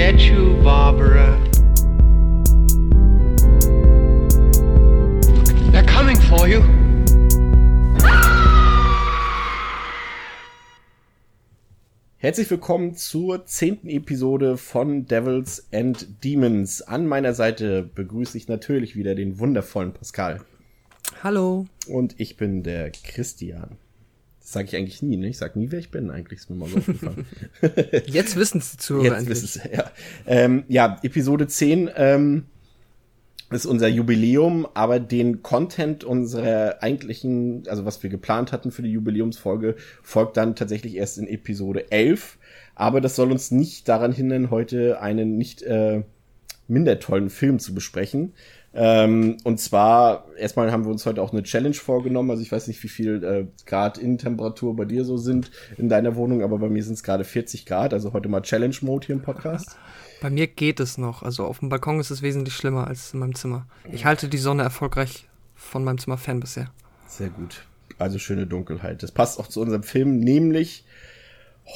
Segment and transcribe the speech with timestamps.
[0.00, 1.38] get you, Barbara.
[5.72, 6.62] They're coming for you.
[12.16, 16.80] Herzlich willkommen zur zehnten Episode von Devils and Demons.
[16.80, 20.40] An meiner Seite begrüße ich natürlich wieder den wundervollen Pascal.
[21.22, 21.66] Hallo.
[21.86, 23.76] Und ich bin der Christian.
[24.50, 25.28] Das sage ich eigentlich nie, ne?
[25.28, 27.24] Ich sag nie, wer ich bin, eigentlich ist mir mal so aufgefallen.
[28.06, 29.92] Jetzt wissen es die Zuhörer Jetzt wissen es, ja.
[30.26, 32.46] Ähm, ja, Episode 10 ähm,
[33.52, 38.90] ist unser Jubiläum, aber den Content unserer eigentlichen, also was wir geplant hatten für die
[38.90, 42.36] Jubiläumsfolge, folgt dann tatsächlich erst in Episode 11.
[42.74, 46.02] Aber das soll uns nicht daran hindern, heute einen nicht äh,
[46.66, 48.32] minder tollen Film zu besprechen.
[48.72, 52.30] Ähm, und zwar, erstmal haben wir uns heute auch eine Challenge vorgenommen.
[52.30, 56.14] Also ich weiß nicht, wie viel äh, Grad Innentemperatur bei dir so sind in deiner
[56.14, 57.92] Wohnung, aber bei mir sind es gerade 40 Grad.
[57.92, 59.76] Also heute mal Challenge-Mode hier im Podcast.
[60.20, 61.22] Bei mir geht es noch.
[61.22, 63.66] Also auf dem Balkon ist es wesentlich schlimmer als in meinem Zimmer.
[63.90, 66.70] Ich halte die Sonne erfolgreich von meinem Zimmer fern bisher.
[67.08, 67.64] Sehr gut.
[67.98, 69.02] Also schöne Dunkelheit.
[69.02, 70.84] Das passt auch zu unserem Film, nämlich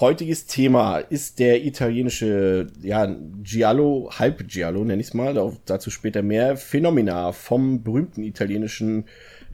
[0.00, 6.56] Heutiges Thema ist der italienische, ja, Giallo, halb Giallo, nenn ich's mal, dazu später mehr,
[6.56, 9.04] Phenomena vom berühmten italienischen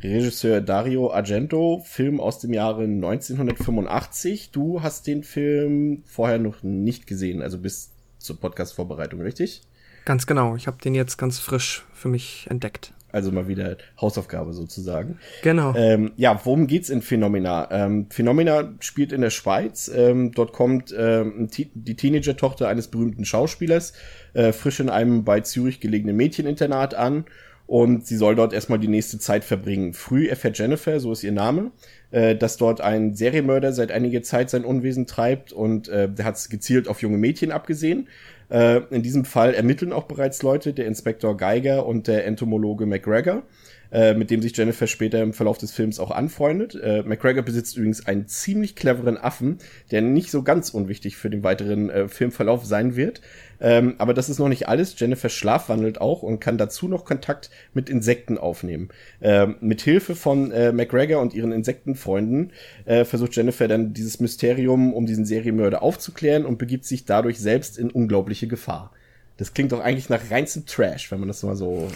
[0.03, 4.51] Regisseur Dario Argento, Film aus dem Jahre 1985.
[4.51, 9.61] Du hast den Film vorher noch nicht gesehen, also bis zur Podcast-Vorbereitung, richtig?
[10.07, 12.95] Ganz genau, ich habe den jetzt ganz frisch für mich entdeckt.
[13.13, 15.19] Also mal wieder Hausaufgabe sozusagen.
[15.43, 15.75] Genau.
[15.77, 17.69] Ähm, ja, worum geht's in Phenomena?
[17.71, 19.91] Ähm, Phenomena spielt in der Schweiz.
[19.95, 23.93] Ähm, dort kommt ähm, die Teenager-Tochter eines berühmten Schauspielers
[24.35, 27.25] äh, frisch in einem bei Zürich gelegenen Mädcheninternat an
[27.71, 29.95] und sie soll dort erstmal die nächste Zeit verbringen.
[29.95, 31.71] Früh erfährt Jennifer, so ist ihr Name,
[32.11, 36.35] äh, dass dort ein Serienmörder seit einiger Zeit sein Unwesen treibt und äh, der hat
[36.35, 38.09] es gezielt auf junge Mädchen abgesehen.
[38.49, 43.45] Äh, in diesem Fall ermitteln auch bereits Leute, der Inspektor Geiger und der Entomologe McGregor.
[43.93, 46.77] Äh, mit dem sich Jennifer später im Verlauf des Films auch anfreundet.
[46.77, 49.59] Äh, McGregor besitzt übrigens einen ziemlich cleveren Affen,
[49.91, 53.21] der nicht so ganz unwichtig für den weiteren äh, Filmverlauf sein wird.
[53.61, 54.99] Ähm, aber das ist noch nicht alles.
[54.99, 58.91] Jennifer schlafwandelt auch und kann dazu noch Kontakt mit Insekten aufnehmen.
[59.21, 62.53] Ähm, mit Hilfe von äh, McGregor und ihren Insektenfreunden
[62.85, 67.77] äh, versucht Jennifer dann dieses Mysterium um diesen Serienmörder aufzuklären und begibt sich dadurch selbst
[67.77, 68.93] in unglaubliche Gefahr.
[69.41, 71.89] Das klingt doch eigentlich nach reinstem Trash, wenn man das mal so.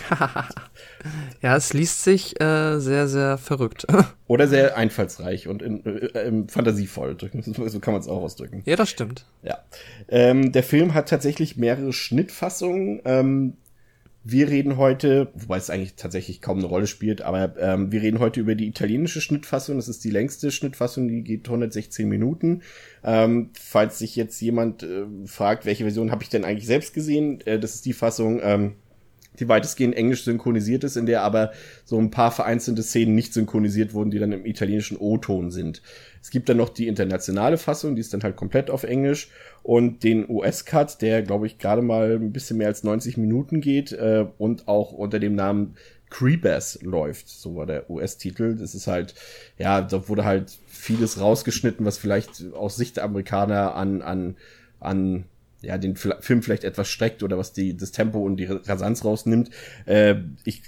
[1.43, 3.87] ja, es liest sich äh, sehr, sehr verrückt.
[4.29, 7.19] Oder sehr einfallsreich und in, äh, fantasievoll.
[7.67, 8.63] So kann man es auch ausdrücken.
[8.65, 9.27] Ja, das stimmt.
[9.43, 9.59] Ja.
[10.09, 13.03] Ähm, der Film hat tatsächlich mehrere Schnittfassungen.
[13.05, 13.59] Ähm,
[14.27, 18.21] wir reden heute, wobei es eigentlich tatsächlich kaum eine Rolle spielt, aber ähm, wir reden
[18.21, 19.77] heute über die italienische Schnittfassung.
[19.77, 22.63] Das ist die längste Schnittfassung, die geht 116 Minuten.
[23.05, 27.43] Ähm, falls sich jetzt jemand äh, fragt, welche Version habe ich denn eigentlich selbst gesehen,
[27.43, 28.73] äh, das ist die Fassung, ähm,
[29.39, 31.53] die weitestgehend englisch synchronisiert ist, in der aber
[31.85, 35.83] so ein paar vereinzelte Szenen nicht synchronisiert wurden, die dann im italienischen O-Ton sind.
[36.23, 39.29] Es gibt dann noch die internationale Fassung, die ist dann halt komplett auf Englisch
[39.63, 43.93] und den US-Cut, der glaube ich gerade mal ein bisschen mehr als 90 Minuten geht
[43.93, 45.75] äh, und auch unter dem Namen
[46.15, 48.55] Creepers läuft, so war der US-Titel.
[48.55, 49.17] Das ist halt,
[49.59, 54.37] ja, da wurde halt vieles rausgeschnitten, was vielleicht aus Sicht der Amerikaner an, an,
[54.79, 55.25] an
[55.65, 59.51] ja, den Film vielleicht etwas streckt oder was die, das Tempo und die Rasanz rausnimmt.
[59.87, 60.63] Äh, ich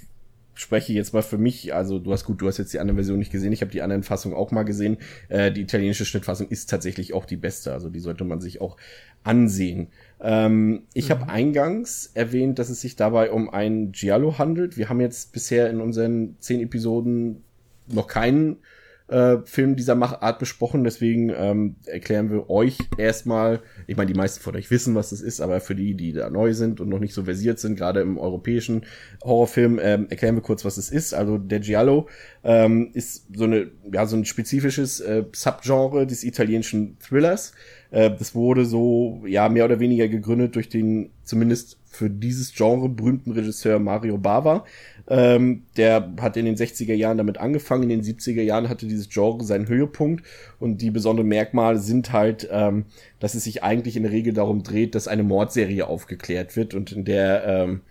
[0.57, 3.19] spreche jetzt mal für mich, also du hast gut, du hast jetzt die andere Version
[3.19, 4.97] nicht gesehen, ich habe die anderen Fassungen auch mal gesehen.
[5.29, 8.77] Äh, die italienische Schnittfassung ist tatsächlich auch die beste, also die sollte man sich auch
[9.23, 9.89] ansehen.
[10.19, 11.13] Ähm, ich mhm.
[11.13, 14.77] habe eingangs erwähnt, dass es sich dabei um ein Giallo handelt.
[14.77, 17.43] Wir haben jetzt bisher in unseren zehn Episoden
[17.87, 18.57] noch keinen
[19.07, 20.83] äh, Film dieser Machart besprochen.
[20.83, 25.21] Deswegen ähm, erklären wir euch erstmal, ich meine, die meisten von euch wissen, was das
[25.21, 28.01] ist, aber für die, die da neu sind und noch nicht so versiert sind, gerade
[28.01, 28.85] im europäischen
[29.23, 31.13] Horrorfilm, ähm, erklären wir kurz, was es ist.
[31.13, 32.07] Also der Giallo
[32.43, 37.53] ähm, ist so eine, ja, so ein spezifisches äh, Subgenre des italienischen Thrillers.
[37.91, 42.89] Äh, das wurde so, ja, mehr oder weniger gegründet durch den zumindest für dieses Genre
[42.89, 44.65] berühmten Regisseur Mario Bava.
[45.09, 49.09] Ähm, der hat in den 60er Jahren damit angefangen, in den 70er Jahren hatte dieses
[49.09, 50.25] Genre seinen Höhepunkt.
[50.59, 52.85] Und die besonderen Merkmale sind halt, ähm,
[53.19, 56.91] dass es sich eigentlich in der Regel darum dreht, dass eine Mordserie aufgeklärt wird und
[56.91, 57.81] in der ähm,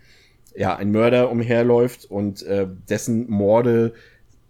[0.55, 3.93] ja ein Mörder umherläuft und äh, dessen Morde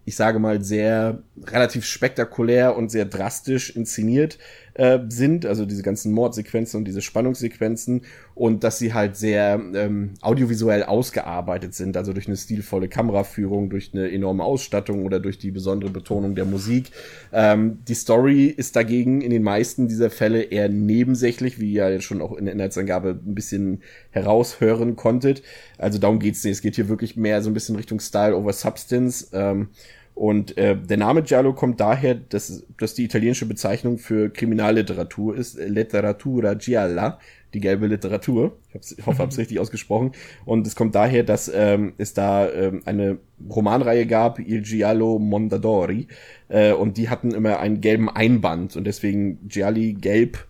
[0.08, 4.38] ich sage mal, sehr relativ spektakulär und sehr drastisch inszeniert
[4.78, 8.02] äh, sind, also diese ganzen Mordsequenzen und diese Spannungssequenzen
[8.34, 13.90] und dass sie halt sehr ähm, audiovisuell ausgearbeitet sind, also durch eine stilvolle Kameraführung, durch
[13.92, 16.92] eine enorme Ausstattung oder durch die besondere Betonung der Musik.
[17.32, 22.00] Ähm, die Story ist dagegen in den meisten dieser Fälle eher nebensächlich, wie ihr ja
[22.00, 25.42] schon auch in der Inhaltsangabe ein bisschen heraushören konntet.
[25.76, 26.52] Also darum geht's nicht.
[26.52, 29.30] Es geht hier wirklich mehr so ein bisschen Richtung Style over Substance.
[29.32, 29.70] Ähm,
[30.18, 35.56] und äh, der Name Giallo kommt daher, dass, dass die italienische Bezeichnung für Kriminalliteratur ist,
[35.56, 37.20] Letteratura Gialla,
[37.54, 38.56] die gelbe Literatur.
[38.72, 40.10] Ich, ich hoffe, habe es richtig ausgesprochen.
[40.44, 43.18] Und es kommt daher, dass ähm, es da ähm, eine
[43.48, 46.08] Romanreihe gab, Il Giallo Mondadori,
[46.48, 50.48] äh, und die hatten immer einen gelben Einband und deswegen Gialli gelb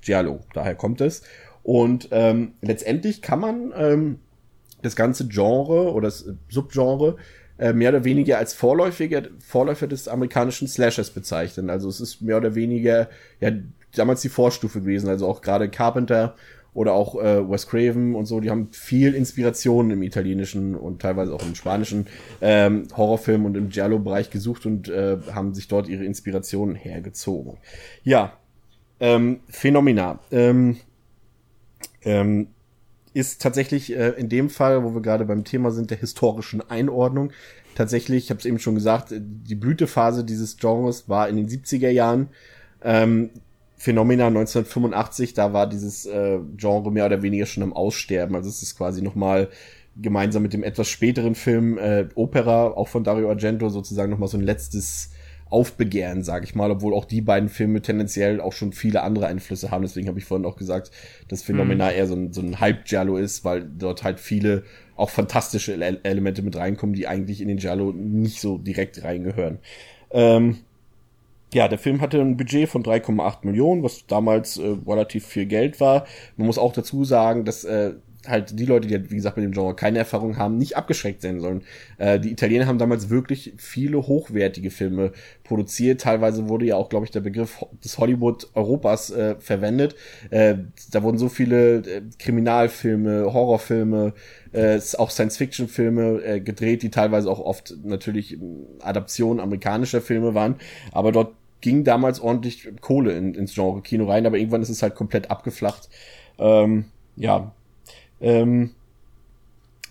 [0.00, 0.40] Giallo.
[0.54, 1.20] Daher kommt es.
[1.62, 4.18] Und ähm, letztendlich kann man ähm,
[4.80, 7.16] das ganze Genre oder das Subgenre
[7.58, 11.70] äh, mehr oder weniger als Vorläufiger, Vorläufer des amerikanischen Slashers bezeichnen.
[11.70, 13.08] Also es ist mehr oder weniger
[13.40, 13.50] ja
[13.94, 15.08] damals die Vorstufe gewesen.
[15.08, 16.34] Also auch gerade Carpenter
[16.74, 21.32] oder auch äh, Wes Craven und so, die haben viel Inspiration im italienischen und teilweise
[21.32, 22.08] auch im spanischen
[22.40, 27.58] ähm, Horrorfilm und im Giallo-Bereich gesucht und äh, haben sich dort ihre Inspirationen hergezogen.
[28.02, 28.32] Ja,
[28.98, 30.18] ähm, phänomenal.
[30.32, 30.78] Ähm,
[32.02, 32.48] ähm,
[33.14, 37.32] ist tatsächlich äh, in dem Fall, wo wir gerade beim Thema sind, der historischen Einordnung,
[37.74, 41.90] tatsächlich, ich habe es eben schon gesagt, die Blütephase dieses Genres war in den 70er
[41.90, 42.28] Jahren.
[42.82, 43.30] Ähm,
[43.76, 48.34] Phänomena 1985, da war dieses äh, Genre mehr oder weniger schon am Aussterben.
[48.34, 49.48] Also es ist quasi nochmal
[49.96, 54.38] gemeinsam mit dem etwas späteren Film äh, Opera, auch von Dario Argento, sozusagen nochmal so
[54.38, 55.10] ein letztes
[55.54, 59.70] Aufbegehren, sage ich mal, obwohl auch die beiden Filme tendenziell auch schon viele andere Einflüsse
[59.70, 59.82] haben.
[59.82, 60.90] Deswegen habe ich vorhin auch gesagt,
[61.28, 61.96] dass Phänomena mhm.
[61.96, 64.64] eher so ein, so ein Hype-Giallo ist, weil dort halt viele
[64.96, 69.58] auch fantastische Ele Elemente mit reinkommen, die eigentlich in den Giallo nicht so direkt reingehören.
[70.10, 70.58] Ähm,
[71.52, 75.78] ja, der Film hatte ein Budget von 3,8 Millionen, was damals äh, relativ viel Geld
[75.78, 76.04] war.
[76.36, 77.92] Man muss auch dazu sagen, dass äh,
[78.28, 81.22] halt die Leute, die halt, wie gesagt, mit dem Genre keine Erfahrung haben, nicht abgeschreckt
[81.22, 81.62] sein sollen.
[81.98, 85.12] Äh, die Italiener haben damals wirklich viele hochwertige Filme
[85.42, 86.00] produziert.
[86.00, 89.94] Teilweise wurde ja auch, glaube ich, der Begriff des Hollywood Europas äh, verwendet.
[90.30, 90.56] Äh,
[90.90, 94.14] da wurden so viele äh, Kriminalfilme, Horrorfilme,
[94.52, 98.38] äh, auch Science-Fiction-Filme äh, gedreht, die teilweise auch oft natürlich
[98.80, 100.56] Adaptionen amerikanischer Filme waren.
[100.92, 104.82] Aber dort ging damals ordentlich Kohle in, ins Genre Kino rein, aber irgendwann ist es
[104.82, 105.88] halt komplett abgeflacht.
[106.38, 106.84] Ähm,
[107.16, 107.52] ja,
[108.20, 108.70] ähm,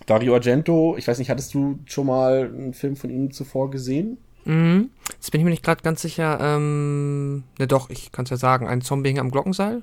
[0.06, 4.18] Dario Argento, ich weiß nicht, hattest du schon mal einen Film von ihm zuvor gesehen?
[4.44, 4.90] Mhm.
[5.12, 6.38] Jetzt bin ich mir nicht gerade ganz sicher.
[6.40, 8.66] Ähm, ne, doch, ich kann es ja sagen.
[8.66, 9.82] Ein Zombie am Glockenseil?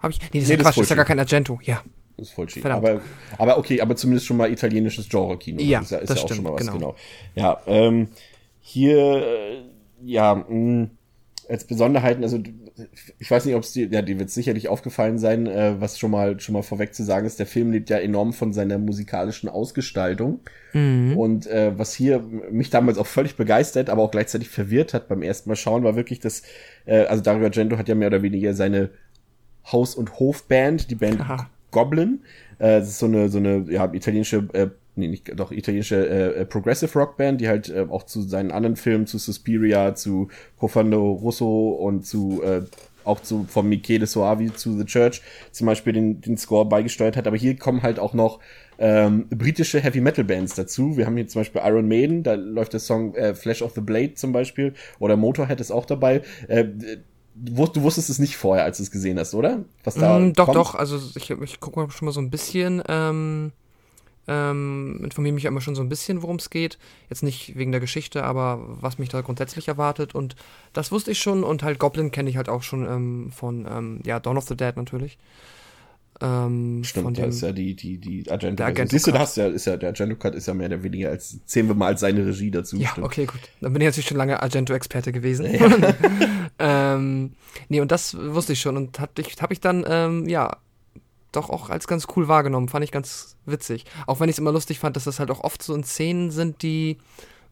[0.00, 0.20] Habe ich?
[0.20, 1.58] Nee, das nee, ist ja Quatsch, das ist ja gar kein Argento.
[1.62, 1.82] Ja.
[2.16, 2.64] Das ist voll schief.
[2.64, 3.00] Aber,
[3.36, 5.60] aber okay, aber zumindest schon mal italienisches Genre-Kino.
[5.60, 6.72] Ja, ist ja, ist das ja auch stimmt, schon mal was, genau.
[6.72, 6.96] genau.
[7.34, 8.08] Ja, ähm,
[8.60, 9.62] hier, äh,
[10.02, 10.90] ja, mh, mm,
[11.48, 12.38] als Besonderheiten, also
[13.18, 16.10] ich weiß nicht, ob es dir, ja, dir wird sicherlich aufgefallen sein, äh, was schon
[16.10, 19.48] mal schon mal vorweg zu sagen ist, der Film lebt ja enorm von seiner musikalischen
[19.48, 20.40] Ausgestaltung.
[20.72, 21.16] Mhm.
[21.16, 25.22] Und äh, was hier mich damals auch völlig begeistert, aber auch gleichzeitig verwirrt hat beim
[25.22, 26.42] ersten Mal schauen, war wirklich das,
[26.84, 28.90] äh, also Dario Argento hat ja mehr oder weniger seine
[29.70, 31.50] Haus- und Hofband, die Band Aha.
[31.70, 32.20] Goblin.
[32.58, 36.40] Äh, das ist so eine, so eine ja, italienische äh, nee, nicht, doch italienische äh,
[36.40, 40.28] äh, Progressive Rock Band, die halt äh, auch zu seinen anderen Filmen, zu Suspiria, zu
[40.56, 42.62] Profando Russo und zu äh,
[43.04, 45.22] auch zu von Michele Soavi zu The Church
[45.52, 47.26] zum Beispiel den, den Score beigesteuert hat.
[47.26, 48.40] Aber hier kommen halt auch noch
[48.78, 50.96] ähm, britische Heavy Metal Bands dazu.
[50.96, 53.80] Wir haben hier zum Beispiel Iron Maiden, da läuft der Song äh, Flash of the
[53.80, 56.22] Blade zum Beispiel oder Motorhead ist auch dabei.
[56.48, 56.64] Äh,
[57.36, 59.64] du wusstest es nicht vorher, als du es gesehen hast, oder?
[59.84, 60.56] Was da mm, doch, kommt?
[60.56, 60.74] doch.
[60.74, 62.82] Also ich, ich gucke schon mal so ein bisschen.
[62.88, 63.52] Ähm
[64.28, 66.78] ähm, informiere mich immer schon so ein bisschen, worum es geht.
[67.08, 70.14] Jetzt nicht wegen der Geschichte, aber was mich da grundsätzlich erwartet.
[70.14, 70.36] Und
[70.72, 71.44] das wusste ich schon.
[71.44, 74.56] Und halt Goblin kenne ich halt auch schon ähm, von, ähm, ja, Dawn of the
[74.56, 75.18] Dead natürlich.
[76.20, 78.56] Ähm, Stimmt, da ist ja die, die, die Argento.
[78.56, 80.82] Der Argento Siehst du, das ja, ist ja, der Argento Cut ist ja mehr oder
[80.82, 82.76] weniger als, zählen wir mal als seine Regie dazu.
[82.76, 83.06] Ja, stimmt.
[83.06, 83.40] okay, gut.
[83.60, 85.46] Dann bin ich natürlich schon lange Argento-Experte gewesen.
[85.52, 85.94] Ja.
[86.94, 87.32] ähm,
[87.68, 90.56] nee, und das wusste ich schon und habe ich, hab ich dann, ähm, ja,
[91.36, 92.68] doch auch als ganz cool wahrgenommen.
[92.68, 93.84] Fand ich ganz witzig.
[94.06, 96.30] Auch wenn ich es immer lustig fand, dass das halt auch oft so in Szenen
[96.30, 96.98] sind, die,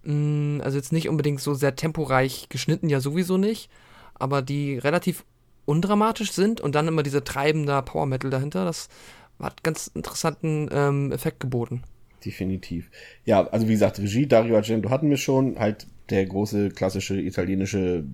[0.02, 3.70] mh, mm, also jetzt nicht unbedingt so sehr temporeich geschnitten, ja sowieso nicht,
[4.14, 5.24] aber die relativ
[5.66, 8.64] undramatisch sind und dann immer diese treibender Power Metal dahinter.
[8.64, 8.88] Das
[9.40, 11.82] hat ganz interessanten ähm, Effekt geboten.
[12.24, 12.90] Definitiv.
[13.24, 18.04] Ja, also wie gesagt, Regie Dario Argento hatten wir schon, halt der große klassische italienische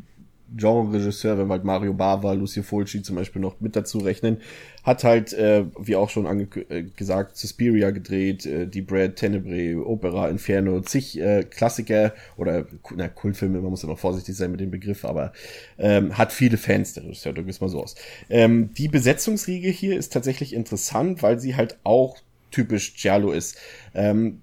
[0.57, 4.39] Genre-Regisseur, wenn wir halt Mario Bava, Lucio Fulci zum Beispiel noch mit dazu rechnen,
[4.83, 6.27] hat halt, äh, wie auch schon
[6.69, 12.67] äh, gesagt, Suspiria gedreht, äh, die Brad Tenebrae, Opera, Inferno, zig äh, Klassiker oder
[12.97, 15.33] na, Kultfilme, man muss immer vorsichtig sein mit dem Begriff, aber
[15.79, 17.95] ähm, hat viele Fans, der Regisseur, drücken wir es mal so aus.
[18.29, 22.17] Ähm, die Besetzungsriege hier ist tatsächlich interessant, weil sie halt auch
[22.51, 23.57] typisch Giallo ist.
[23.95, 24.41] Ähm,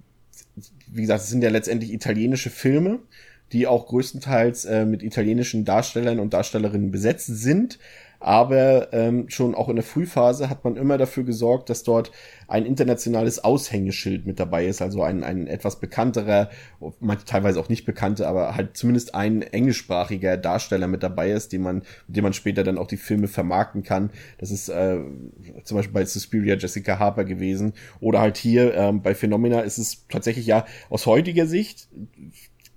[0.88, 3.00] wie gesagt, es sind ja letztendlich italienische Filme
[3.52, 7.80] die auch größtenteils äh, mit italienischen Darstellern und Darstellerinnen besetzt sind.
[8.20, 12.12] Aber ähm, schon auch in der Frühphase hat man immer dafür gesorgt, dass dort
[12.48, 16.50] ein internationales Aushängeschild mit dabei ist, also ein, ein etwas bekannterer,
[17.26, 21.84] teilweise auch nicht bekannte, aber halt zumindest ein englischsprachiger Darsteller mit dabei ist, den man,
[22.08, 24.10] mit dem man später dann auch die Filme vermarkten kann.
[24.40, 25.00] Das ist äh,
[25.64, 27.74] zum Beispiel bei Suspiria Jessica Harper gewesen.
[28.00, 31.88] Oder halt hier ähm, bei Phenomena ist es tatsächlich ja aus heutiger Sicht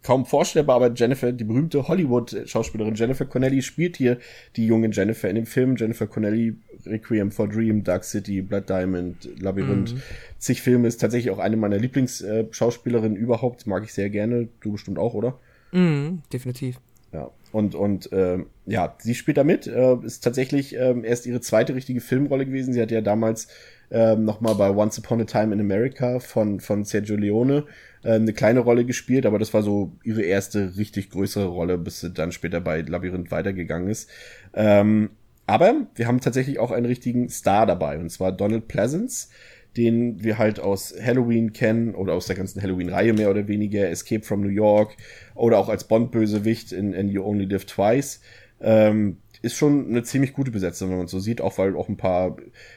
[0.03, 4.19] kaum vorstellbar, aber Jennifer, die berühmte Hollywood-Schauspielerin Jennifer Connelly spielt hier
[4.57, 5.77] die junge Jennifer in dem Film.
[5.77, 6.55] Jennifer Connelly,
[6.87, 10.03] Requiem for Dream, Dark City, Blood Diamond, Labyrinth, mhm.
[10.39, 14.49] zig Filme, ist tatsächlich auch eine meiner Lieblingsschauspielerinnen überhaupt, mag ich sehr gerne.
[14.61, 15.39] Du bestimmt auch, oder?
[15.73, 16.81] Mhm, definitiv.
[17.13, 21.41] Ja, und, und äh, ja, sie spielt da mit, äh, ist tatsächlich äh, erst ihre
[21.41, 22.73] zweite richtige Filmrolle gewesen.
[22.73, 23.49] Sie hat ja damals
[23.91, 27.65] äh, nochmal bei Once Upon a Time in America von, von Sergio Leone
[28.05, 32.01] äh, eine kleine Rolle gespielt, aber das war so ihre erste richtig größere Rolle, bis
[32.01, 34.09] sie dann später bei Labyrinth weitergegangen ist.
[34.55, 35.11] Ähm,
[35.47, 39.29] aber wir haben tatsächlich auch einen richtigen Star dabei, und zwar Donald Pleasance,
[39.77, 44.23] den wir halt aus Halloween kennen oder aus der ganzen Halloween-Reihe mehr oder weniger, Escape
[44.23, 44.97] from New York
[45.35, 48.21] oder auch als Bond-Bösewicht in, in You Only Live Twice.
[48.61, 51.97] Ähm, ist schon eine ziemlich gute Besetzung, wenn man so sieht, auch weil auch ein
[51.97, 52.37] paar,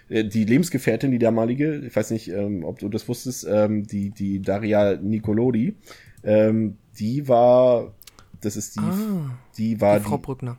[0.10, 4.12] äh, die Lebensgefährtin, die damalige, ich weiß nicht, ähm, ob du das wusstest, ähm, die,
[4.12, 5.76] die Daria Nicolodi,
[6.24, 7.94] ähm, die war,
[8.40, 10.58] das ist die, ah, die war die Frau Brückner.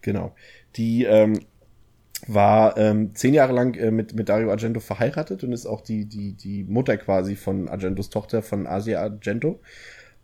[0.00, 0.34] Genau.
[0.76, 1.40] Die ähm,
[2.26, 6.06] war ähm, zehn Jahre lang äh, mit, mit Dario Argento verheiratet und ist auch die,
[6.06, 9.60] die, die Mutter quasi von Argentos Tochter von Asia Argento.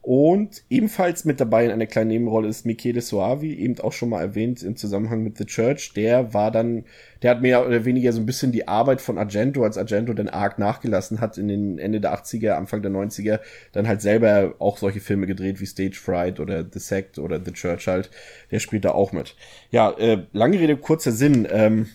[0.03, 4.21] Und ebenfalls mit dabei in einer kleinen Nebenrolle ist Michele Soavi, eben auch schon mal
[4.21, 5.93] erwähnt im Zusammenhang mit The Church.
[5.95, 6.87] Der war dann,
[7.23, 10.29] der hat mehr oder weniger so ein bisschen die Arbeit von Argento, als Argento dann
[10.29, 13.39] arg nachgelassen hat in den Ende der 80er, Anfang der 90er,
[13.71, 17.53] dann halt selber auch solche Filme gedreht wie Stage Fright oder The Sect oder The
[17.53, 18.11] Church halt.
[18.51, 19.37] Der spielt da auch mit.
[19.71, 21.47] Ja, äh, lange Rede, kurzer Sinn.
[21.49, 21.87] Ähm,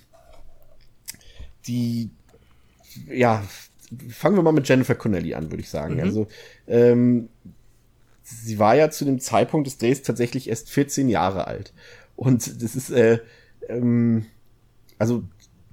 [1.67, 2.09] die,
[3.11, 3.43] ja,
[4.09, 5.95] fangen wir mal mit Jennifer Connelly an, würde ich sagen.
[5.95, 5.99] Mhm.
[5.99, 6.27] Also,
[6.69, 7.27] ähm,
[8.27, 11.73] sie war ja zu dem Zeitpunkt des Drehs tatsächlich erst 14 Jahre alt.
[12.15, 13.19] Und das ist, äh,
[13.69, 14.25] ähm,
[14.97, 15.23] also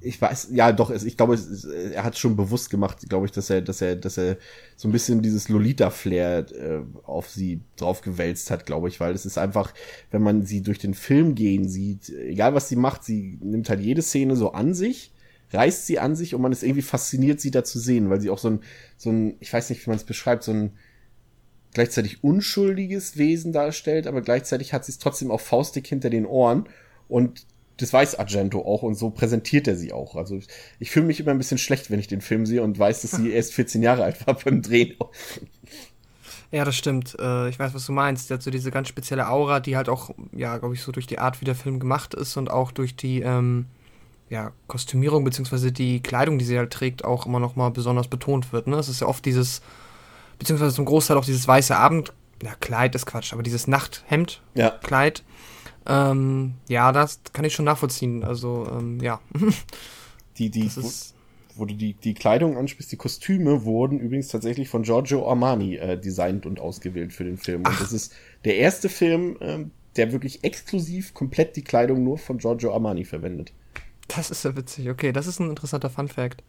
[0.01, 1.39] ich weiß, ja doch, ich glaube,
[1.93, 4.37] er hat schon bewusst gemacht, glaube ich, dass er, dass er, dass er
[4.77, 9.39] so ein bisschen dieses Lolita-Flair äh, auf sie draufgewälzt hat, glaube ich, weil es ist
[9.39, 9.73] einfach,
[10.11, 13.81] wenn man sie durch den Film gehen sieht, egal was sie macht, sie nimmt halt
[13.81, 15.13] jede Szene so an sich,
[15.53, 18.29] reißt sie an sich und man ist irgendwie fasziniert, sie da zu sehen, weil sie
[18.29, 18.61] auch so ein,
[18.99, 20.73] so ein, ich weiß nicht, wie man es beschreibt, so ein,
[21.75, 26.67] gleichzeitig unschuldiges Wesen darstellt, aber gleichzeitig hat sie es trotzdem auch faustig hinter den Ohren
[27.09, 30.15] und das weiß Argento auch und so präsentiert er sie auch.
[30.15, 30.41] Also
[30.79, 33.11] ich, fühle mich immer ein bisschen schlecht, wenn ich den Film sehe und weiß, dass
[33.11, 34.95] sie erst 14 Jahre alt war beim Drehen.
[36.53, 37.17] Ja, das stimmt.
[37.19, 38.31] Äh, ich weiß, was du meinst.
[38.31, 41.09] Der hat so diese ganz spezielle Aura, die halt auch, ja, glaube ich, so durch
[41.09, 43.67] die Art, wie der Film gemacht ist und auch durch die, ähm,
[44.31, 48.53] ja, Kostümierung beziehungsweise die Kleidung, die sie halt trägt, auch immer noch mal besonders betont
[48.53, 48.69] wird.
[48.69, 48.77] Ne?
[48.77, 49.63] Es ist ja oft dieses
[50.39, 52.13] beziehungsweise zum Großteil auch dieses weiße Abend,
[52.43, 54.71] ja, Kleid ist Quatsch, aber dieses Nachthemd, ja.
[54.71, 55.23] Kleid,
[55.87, 58.25] ähm, ja, das kann ich schon nachvollziehen.
[58.25, 59.21] Also, ähm, ja.
[60.37, 60.91] Die, die, wo,
[61.55, 65.97] wo, du die, die Kleidung ansprichst, die Kostüme wurden übrigens tatsächlich von Giorgio Armani äh,
[65.97, 67.61] designt und ausgewählt für den Film.
[67.61, 67.79] Und Ach.
[67.79, 68.13] das ist
[68.45, 73.53] der erste Film, ähm, der wirklich exklusiv komplett die Kleidung nur von Giorgio Armani verwendet.
[74.17, 74.91] Das ist ja witzig.
[74.91, 76.43] Okay, das ist ein interessanter Fun Fact.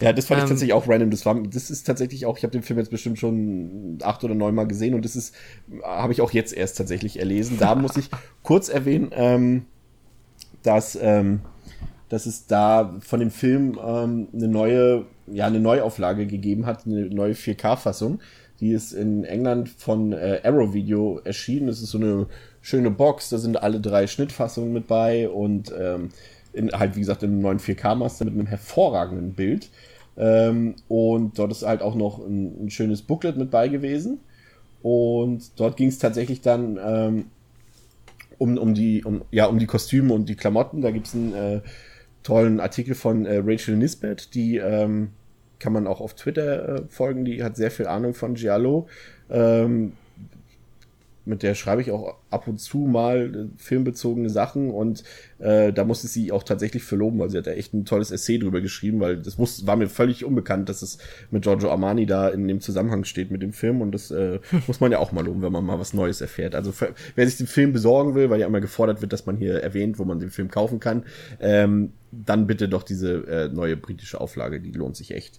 [0.00, 1.10] Ja, das fand ähm, ich tatsächlich auch random.
[1.10, 4.34] Das war, das ist tatsächlich auch, ich habe den Film jetzt bestimmt schon acht oder
[4.34, 5.34] neun Mal gesehen und das ist,
[5.82, 7.58] habe ich auch jetzt erst tatsächlich erlesen.
[7.58, 8.08] Da muss ich
[8.42, 9.66] kurz erwähnen, ähm,
[10.62, 11.40] dass, ähm,
[12.08, 17.06] dass es da von dem Film ähm, eine neue, ja, eine Neuauflage gegeben hat, eine
[17.06, 18.20] neue 4K-Fassung.
[18.60, 21.66] Die ist in England von äh, Arrow Video erschienen.
[21.66, 22.28] Das ist so eine
[22.60, 26.10] schöne Box, da sind alle drei Schnittfassungen mit bei und ähm,
[26.52, 29.70] in, halt wie gesagt in einem neuen 4K-Master mit einem hervorragenden Bild.
[30.16, 34.20] Ähm, und dort ist halt auch noch ein, ein, schönes Booklet mit bei gewesen.
[34.82, 37.24] Und dort ging es tatsächlich dann ähm,
[38.38, 40.82] um, um, die, um, ja, um die Kostüme und die Klamotten.
[40.82, 41.60] Da gibt es einen äh,
[42.22, 45.10] tollen Artikel von äh, Rachel Nisbet, die ähm,
[45.58, 48.88] kann man auch auf Twitter äh, folgen, die hat sehr viel Ahnung von Giallo.
[49.30, 49.92] Ähm,
[51.24, 55.04] mit der schreibe ich auch ab und zu mal äh, filmbezogene Sachen und
[55.38, 57.84] äh, da musste ich sie auch tatsächlich für loben, weil sie hat da echt ein
[57.84, 60.98] tolles Essay drüber geschrieben, weil das muss, war mir völlig unbekannt, dass es
[61.30, 64.80] mit Giorgio Armani da in dem Zusammenhang steht mit dem Film und das äh, muss
[64.80, 66.54] man ja auch mal loben, wenn man mal was Neues erfährt.
[66.54, 69.36] Also für, wer sich den Film besorgen will, weil ja immer gefordert wird, dass man
[69.36, 71.04] hier erwähnt, wo man den Film kaufen kann,
[71.40, 75.38] ähm, dann bitte doch diese äh, neue britische Auflage, die lohnt sich echt.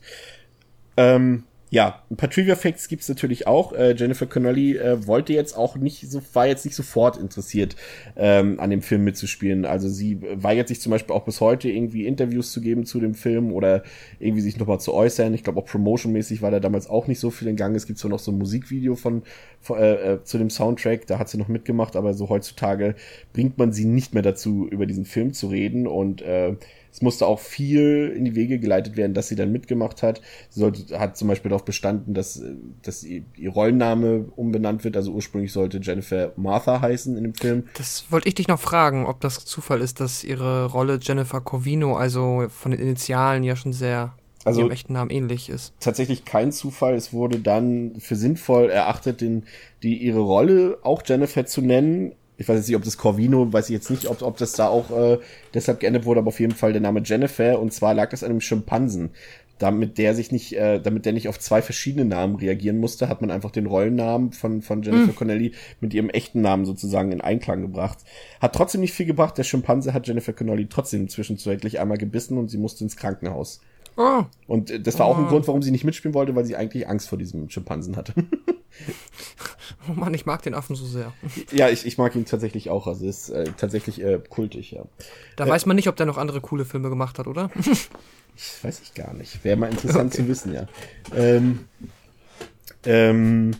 [0.97, 3.73] Ähm, ja, ein paar Trivia Facts gibt's natürlich auch.
[3.73, 7.75] Äh, Jennifer Connolly äh, wollte jetzt auch nicht so, war jetzt nicht sofort interessiert,
[8.15, 9.65] ähm, an dem Film mitzuspielen.
[9.65, 13.15] Also sie weigert sich zum Beispiel auch bis heute irgendwie Interviews zu geben zu dem
[13.15, 13.81] Film oder
[14.19, 15.33] irgendwie sich nochmal zu äußern.
[15.33, 17.75] Ich glaube auch promotionmäßig war da damals auch nicht so viel in Gang.
[17.75, 19.23] Es gibt zwar noch so ein Musikvideo von,
[19.59, 22.93] von äh, äh, zu dem Soundtrack, da hat sie noch mitgemacht, aber so heutzutage
[23.33, 26.55] bringt man sie nicht mehr dazu, über diesen Film zu reden und äh,
[26.93, 30.21] es musste auch viel in die Wege geleitet werden, dass sie dann mitgemacht hat.
[30.49, 32.39] Sie sollte, hat zum Beispiel darauf bestanden, dass,
[32.83, 34.95] dass ihr, Rollenname umbenannt wird.
[34.95, 37.63] Also ursprünglich sollte Jennifer Martha heißen in dem Film.
[37.73, 41.95] Das wollte ich dich noch fragen, ob das Zufall ist, dass ihre Rolle Jennifer Covino,
[41.95, 44.13] also von den Initialen ja schon sehr
[44.45, 45.73] also ihrem echten Namen ähnlich ist.
[45.79, 46.93] Tatsächlich kein Zufall.
[46.93, 49.45] Es wurde dann für sinnvoll erachtet, den,
[49.81, 53.69] die ihre Rolle auch Jennifer zu nennen, ich weiß jetzt nicht, ob das Corvino, weiß
[53.69, 55.19] ich jetzt nicht, ob, ob das da auch äh,
[55.53, 58.31] deshalb geändert wurde, aber auf jeden Fall der Name Jennifer und zwar lag das an
[58.31, 59.11] einem Schimpansen.
[59.59, 63.21] Damit der sich nicht, äh, damit der nicht auf zwei verschiedene Namen reagieren musste, hat
[63.21, 65.15] man einfach den Rollennamen von, von Jennifer mhm.
[65.15, 67.99] Connelly mit ihrem echten Namen sozusagen in Einklang gebracht.
[68.41, 69.37] Hat trotzdem nicht viel gebracht.
[69.37, 73.61] Der Schimpanse hat Jennifer Connelly trotzdem zwischenzeitlich einmal gebissen und sie musste ins Krankenhaus.
[73.95, 74.23] Oh.
[74.47, 75.11] Und äh, das war oh.
[75.11, 77.95] auch ein Grund, warum sie nicht mitspielen wollte, weil sie eigentlich Angst vor diesem Schimpansen
[77.95, 78.15] hatte.
[79.89, 81.13] oh Mann, ich mag den Affen so sehr.
[81.51, 82.87] Ja, ich, ich mag ihn tatsächlich auch.
[82.87, 84.83] Also ist äh, tatsächlich äh, kultig, ja.
[85.35, 87.49] Da äh, weiß man nicht, ob der noch andere coole Filme gemacht hat, oder?
[88.35, 89.43] ich weiß ich gar nicht.
[89.43, 90.23] Wäre mal interessant okay.
[90.23, 90.67] zu wissen, ja.
[91.15, 91.65] Ähm,
[92.85, 93.51] ähm,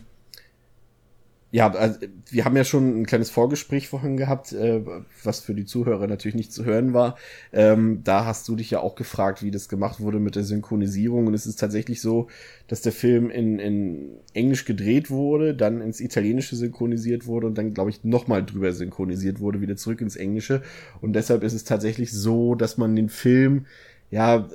[1.54, 4.80] ja, also wir haben ja schon ein kleines Vorgespräch vorhin gehabt, äh,
[5.22, 7.16] was für die Zuhörer natürlich nicht zu hören war.
[7.52, 11.28] Ähm, da hast du dich ja auch gefragt, wie das gemacht wurde mit der Synchronisierung.
[11.28, 12.26] Und es ist tatsächlich so,
[12.66, 17.72] dass der Film in, in Englisch gedreht wurde, dann ins Italienische synchronisiert wurde und dann,
[17.72, 20.60] glaube ich, nochmal drüber synchronisiert wurde, wieder zurück ins Englische.
[21.02, 23.66] Und deshalb ist es tatsächlich so, dass man den Film,
[24.10, 24.48] ja,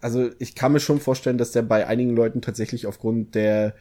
[0.00, 3.74] also ich kann mir schon vorstellen, dass der bei einigen Leuten tatsächlich aufgrund der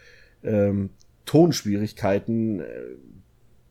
[0.43, 0.89] ähm,
[1.27, 2.65] Tonschwierigkeiten äh,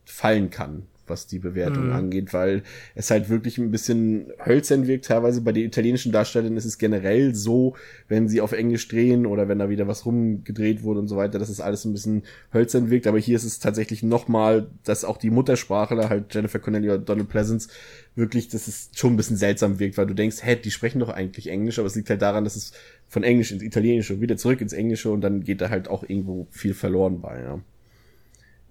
[0.05, 1.93] fallen kann, was die Bewertung mhm.
[1.93, 2.63] angeht, weil
[2.95, 5.07] es halt wirklich ein bisschen hölzern wirkt.
[5.07, 7.75] Teilweise bei den italienischen Darstellern ist es generell so,
[8.09, 11.39] wenn sie auf Englisch drehen oder wenn da wieder was rumgedreht wurde und so weiter,
[11.39, 13.07] dass es alles ein bisschen hölzern wirkt.
[13.07, 17.29] Aber hier ist es tatsächlich nochmal, dass auch die Muttersprachler, halt Jennifer Connelly oder Donald
[17.29, 17.69] Pleasance,
[18.15, 21.11] wirklich, dass es schon ein bisschen seltsam wirkt, weil du denkst, hä, die sprechen doch
[21.11, 22.73] eigentlich Englisch, aber es liegt halt daran, dass es
[23.09, 26.03] von Englisch ins Italienische und wieder zurück ins Englische und dann geht da halt auch
[26.03, 27.61] irgendwo viel verloren bei, ja.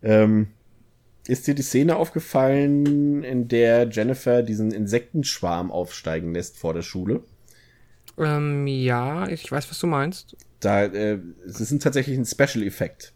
[0.01, 0.47] Ähm,
[1.27, 7.21] ist dir die Szene aufgefallen, in der Jennifer diesen Insektenschwarm aufsteigen lässt vor der Schule?
[8.17, 10.37] Ähm, ja, ich weiß, was du meinst.
[10.59, 13.13] Da, äh, es ist tatsächlich ein Special-Effekt.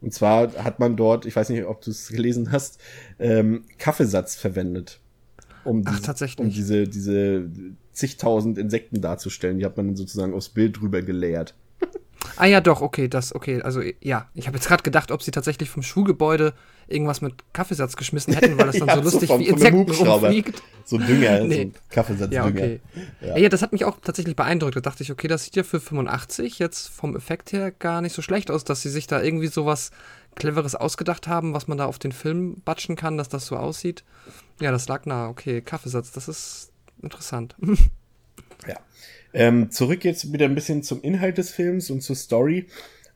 [0.00, 2.80] Und zwar hat man dort, ich weiß nicht, ob du es gelesen hast,
[3.18, 5.00] ähm, Kaffeesatz verwendet.
[5.64, 6.44] Um, Ach, tatsächlich.
[6.44, 7.48] um diese, diese
[7.92, 9.58] zigtausend Insekten darzustellen.
[9.58, 11.54] Die hat man dann sozusagen aufs Bild drüber geleert.
[12.36, 13.62] Ah ja, doch, okay, das, okay.
[13.62, 16.54] Also ja, ich habe jetzt gerade gedacht, ob sie tatsächlich vom Schulgebäude
[16.88, 19.90] irgendwas mit Kaffeesatz geschmissen hätten, weil das dann ja, so lustig so vom, wie Insekten
[19.90, 20.62] rumfliegt.
[20.84, 21.70] So Dünger, nee.
[21.72, 22.44] so Kaffeesatzdünger.
[22.44, 22.80] Ja, okay.
[23.20, 23.36] Ja.
[23.36, 24.76] ja, das hat mich auch tatsächlich beeindruckt.
[24.76, 28.14] Da dachte ich, okay, das sieht ja für 85 jetzt vom Effekt her gar nicht
[28.14, 29.90] so schlecht aus, dass sie sich da irgendwie sowas
[30.34, 34.04] Cleveres ausgedacht haben, was man da auf den Film batschen kann, dass das so aussieht.
[34.60, 35.28] Ja, das lag nah.
[35.28, 37.54] Okay, Kaffeesatz, das ist interessant.
[38.66, 38.76] ja.
[39.34, 42.66] Ähm, zurück jetzt wieder ein bisschen zum Inhalt des Films und zur Story.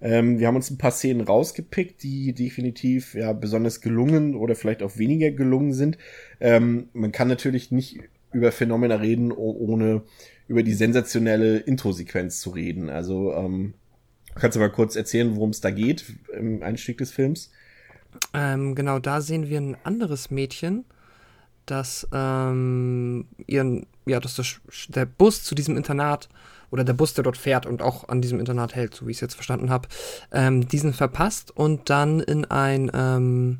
[0.01, 4.83] Ähm, wir haben uns ein paar Szenen rausgepickt, die definitiv ja besonders gelungen oder vielleicht
[4.83, 5.99] auch weniger gelungen sind.
[6.41, 8.01] Ähm, man kann natürlich nicht
[8.33, 10.03] über Phänomena reden, ohne
[10.49, 12.91] über die sensationelle Intro-Sequenz zu reden.
[12.91, 13.75] Also ähm,
[14.35, 16.05] kannst du mal kurz erzählen, worum es da geht
[16.37, 17.51] im Einstieg des Films?
[18.35, 20.85] Ähm, genau, da sehen wir ein anderes Mädchen,
[21.67, 26.29] das ähm, ihren, ja, dass das, der Bus zu diesem Internat
[26.71, 29.19] oder der Bus, der dort fährt und auch an diesem Internat hält, so wie ich
[29.19, 29.89] es jetzt verstanden habe,
[30.33, 33.59] ähm, diesen verpasst und dann in ein ähm,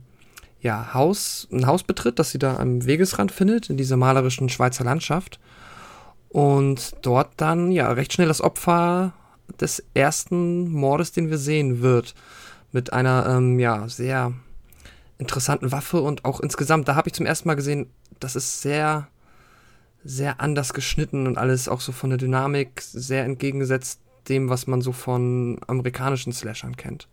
[0.61, 4.85] ja, Haus, ein Haus betritt, das sie da am Wegesrand findet, in dieser malerischen Schweizer
[4.85, 5.39] Landschaft.
[6.29, 9.13] Und dort dann ja recht schnell das Opfer
[9.61, 12.15] des ersten Mordes, den wir sehen wird.
[12.73, 14.33] Mit einer ähm, ja sehr
[15.19, 17.87] interessanten Waffe und auch insgesamt, da habe ich zum ersten Mal gesehen,
[18.21, 19.09] das ist sehr,
[20.05, 24.81] sehr anders geschnitten und alles auch so von der Dynamik sehr entgegengesetzt dem, was man
[24.81, 27.09] so von amerikanischen Slashern kennt.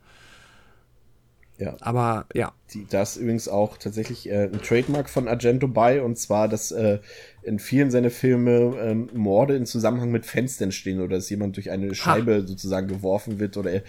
[1.58, 1.76] Ja.
[1.82, 2.52] Aber ja.
[2.74, 6.72] Die, da ist übrigens auch tatsächlich äh, ein Trademark von Argento bei, und zwar, dass
[6.72, 7.00] äh,
[7.44, 11.70] in vielen seiner Filme ähm, Morde in Zusammenhang mit Fenstern stehen oder dass jemand durch
[11.70, 12.42] eine Scheibe ha.
[12.42, 13.82] sozusagen geworfen wird oder,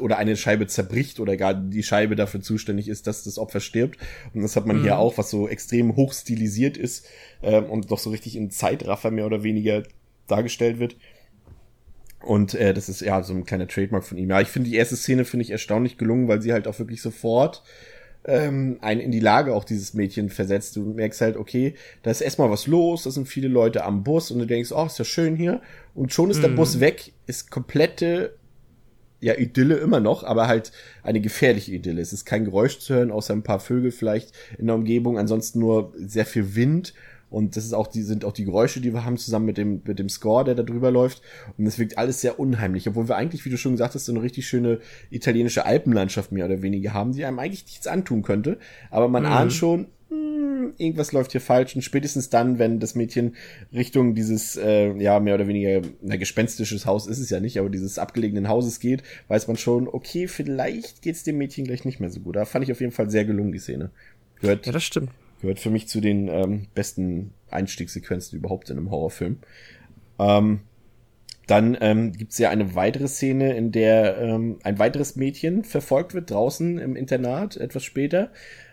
[0.00, 3.98] oder eine Scheibe zerbricht oder gar die Scheibe dafür zuständig ist, dass das Opfer stirbt.
[4.32, 4.82] Und das hat man mhm.
[4.82, 7.06] hier auch, was so extrem hoch stilisiert ist
[7.42, 9.82] ähm, und doch so richtig in Zeitraffer mehr oder weniger
[10.28, 10.96] dargestellt wird.
[12.22, 14.30] Und äh, das ist ja so ein kleiner Trademark von ihm.
[14.30, 17.00] Ja, ich finde die erste Szene finde ich erstaunlich gelungen, weil sie halt auch wirklich
[17.00, 17.62] sofort
[18.24, 20.76] ähm, einen in die Lage auch dieses Mädchen versetzt.
[20.76, 24.30] Du merkst halt, okay, da ist erstmal was los, da sind viele Leute am Bus
[24.30, 25.62] und du denkst, oh, ist ja schön hier.
[25.94, 26.56] Und schon ist der mhm.
[26.56, 28.34] Bus weg, ist komplette
[29.20, 32.00] ja, Idylle immer noch, aber halt eine gefährliche Idylle.
[32.00, 35.58] Es ist kein Geräusch zu hören, außer ein paar Vögel vielleicht in der Umgebung, ansonsten
[35.58, 36.94] nur sehr viel Wind
[37.30, 39.82] und das ist auch die, sind auch die Geräusche, die wir haben, zusammen mit dem,
[39.84, 41.22] mit dem Score, der da drüber läuft.
[41.56, 44.12] Und es wirkt alles sehr unheimlich, obwohl wir eigentlich, wie du schon gesagt hast, so
[44.12, 48.58] eine richtig schöne italienische Alpenlandschaft mehr oder weniger haben, die einem eigentlich nichts antun könnte.
[48.90, 49.28] Aber man mhm.
[49.28, 51.76] ahnt schon, hm, irgendwas läuft hier falsch.
[51.76, 53.36] Und spätestens dann, wenn das Mädchen
[53.72, 57.70] Richtung dieses, äh, ja, mehr oder weniger, na, gespenstisches Haus ist es ja nicht, aber
[57.70, 62.10] dieses abgelegenen Hauses geht, weiß man schon, okay, vielleicht geht's dem Mädchen gleich nicht mehr
[62.10, 62.34] so gut.
[62.34, 63.90] Da fand ich auf jeden Fall sehr gelungen, die Szene.
[64.40, 65.10] Gehört, ja, das stimmt.
[65.40, 69.38] Gehört für mich zu den ähm, besten Einstiegssequenzen überhaupt in einem Horrorfilm.
[70.18, 70.60] Ähm,
[71.46, 76.14] dann ähm, gibt es ja eine weitere Szene, in der ähm, ein weiteres Mädchen verfolgt
[76.14, 78.30] wird draußen im Internat, etwas später.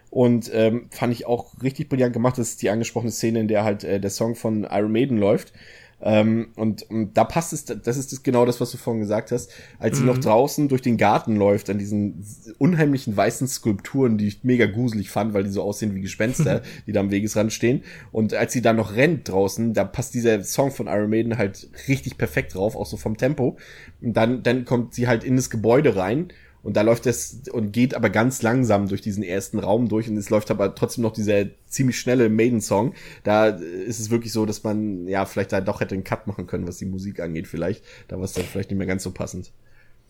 [0.10, 2.38] Und ähm, fand ich auch richtig brillant gemacht.
[2.38, 5.54] Das ist die angesprochene Szene, in der halt äh, der Song von Iron Maiden läuft.
[6.00, 9.32] Ähm, und, und da passt es, das ist das genau das, was du vorhin gesagt
[9.32, 10.00] hast, als mhm.
[10.00, 12.24] sie noch draußen durch den Garten läuft, an diesen
[12.60, 16.92] unheimlichen weißen Skulpturen, die ich mega gruselig fand, weil die so aussehen wie Gespenster, die
[16.92, 17.84] da am Wegesrand stehen.
[18.12, 21.70] Und als sie dann noch rennt draußen, da passt dieser Song von Iron Maiden halt
[21.88, 23.58] richtig perfekt drauf, auch so vom Tempo.
[24.02, 26.32] Und dann, dann kommt sie halt in das Gebäude rein
[26.64, 30.18] und da läuft es und geht aber ganz langsam durch diesen ersten Raum durch und
[30.18, 32.94] es läuft aber trotzdem noch dieser ziemlich schnelle Maiden-Song.
[33.24, 36.48] Da ist es wirklich so, dass man ja vielleicht da doch hätte einen Cut machen
[36.48, 37.84] können, was die Musik angeht, vielleicht.
[38.08, 39.52] Da war es dann vielleicht nicht mehr ganz so passend.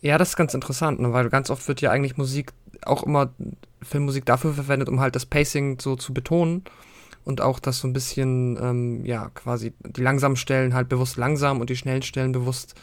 [0.00, 1.12] Ja, das ist ganz interessant, ne?
[1.12, 3.32] weil ganz oft wird ja eigentlich Musik, auch immer
[3.82, 6.62] Filmmusik dafür verwendet, um halt das Pacing so zu betonen
[7.24, 11.60] und auch das so ein bisschen, ähm, ja, quasi die langsamen Stellen halt bewusst langsam
[11.60, 12.74] und die schnellen Stellen bewusst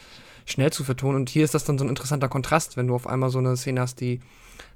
[0.45, 1.17] schnell zu vertonen.
[1.17, 3.57] Und hier ist das dann so ein interessanter Kontrast, wenn du auf einmal so eine
[3.57, 4.21] Szene hast, die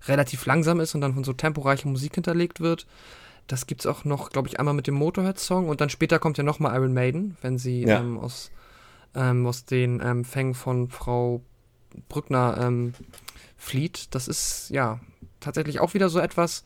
[0.08, 2.88] relativ langsam ist und dann von so temporeicher Musik hinterlegt wird.
[3.48, 6.44] Das gibt's auch noch, glaube ich, einmal mit dem Motorhead-Song und dann später kommt ja
[6.44, 8.00] nochmal Iron Maiden, wenn sie ja.
[8.00, 8.52] ähm, aus,
[9.16, 11.42] ähm, aus den ähm, Fängen von Frau
[12.08, 12.94] Brückner ähm,
[13.58, 14.14] flieht.
[14.14, 15.00] Das ist ja
[15.40, 16.64] tatsächlich auch wieder so etwas,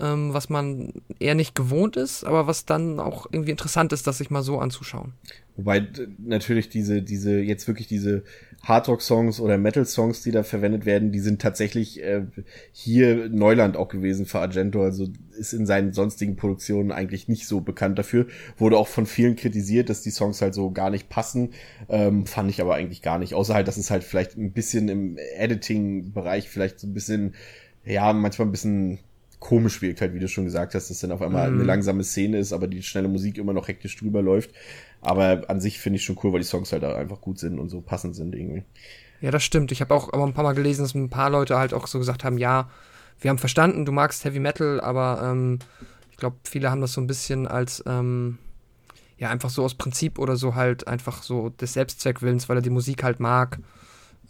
[0.00, 4.18] ähm, was man eher nicht gewohnt ist, aber was dann auch irgendwie interessant ist, das
[4.18, 5.14] sich mal so anzuschauen.
[5.56, 5.86] Wobei
[6.18, 8.24] natürlich diese, diese, jetzt wirklich diese
[8.64, 12.22] Hardrock-Songs oder Metal-Songs, die da verwendet werden, die sind tatsächlich äh,
[12.72, 14.82] hier Neuland auch gewesen für Argento.
[14.82, 15.06] Also
[15.38, 18.26] ist in seinen sonstigen Produktionen eigentlich nicht so bekannt dafür.
[18.56, 21.50] Wurde auch von vielen kritisiert, dass die Songs halt so gar nicht passen.
[21.88, 23.34] Ähm, fand ich aber eigentlich gar nicht.
[23.34, 27.34] Außer halt, dass es halt vielleicht ein bisschen im Editing-Bereich vielleicht so ein bisschen,
[27.84, 28.98] ja, manchmal ein bisschen
[29.44, 31.54] komisch wirkt halt, wie du schon gesagt hast, dass dann auf einmal mm.
[31.54, 34.50] eine langsame Szene ist, aber die schnelle Musik immer noch hektisch drüber läuft.
[35.02, 37.68] Aber an sich finde ich schon cool, weil die Songs halt einfach gut sind und
[37.68, 38.64] so passend sind irgendwie.
[39.20, 39.70] Ja, das stimmt.
[39.70, 41.98] Ich habe auch aber ein paar Mal gelesen, dass ein paar Leute halt auch so
[41.98, 42.70] gesagt haben, ja,
[43.20, 45.58] wir haben verstanden, du magst Heavy Metal, aber ähm,
[46.10, 48.38] ich glaube, viele haben das so ein bisschen als ähm,
[49.18, 52.70] ja einfach so aus Prinzip oder so halt einfach so des Selbstzweckwillens, weil er die
[52.70, 53.58] Musik halt mag,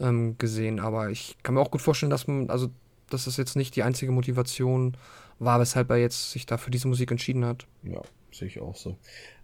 [0.00, 0.80] ähm, gesehen.
[0.80, 2.70] Aber ich kann mir auch gut vorstellen, dass man, also
[3.10, 4.96] dass das jetzt nicht die einzige Motivation
[5.38, 7.66] war, weshalb er jetzt sich da für diese Musik entschieden hat.
[7.82, 8.00] Ja,
[8.32, 8.96] sehe ich auch so.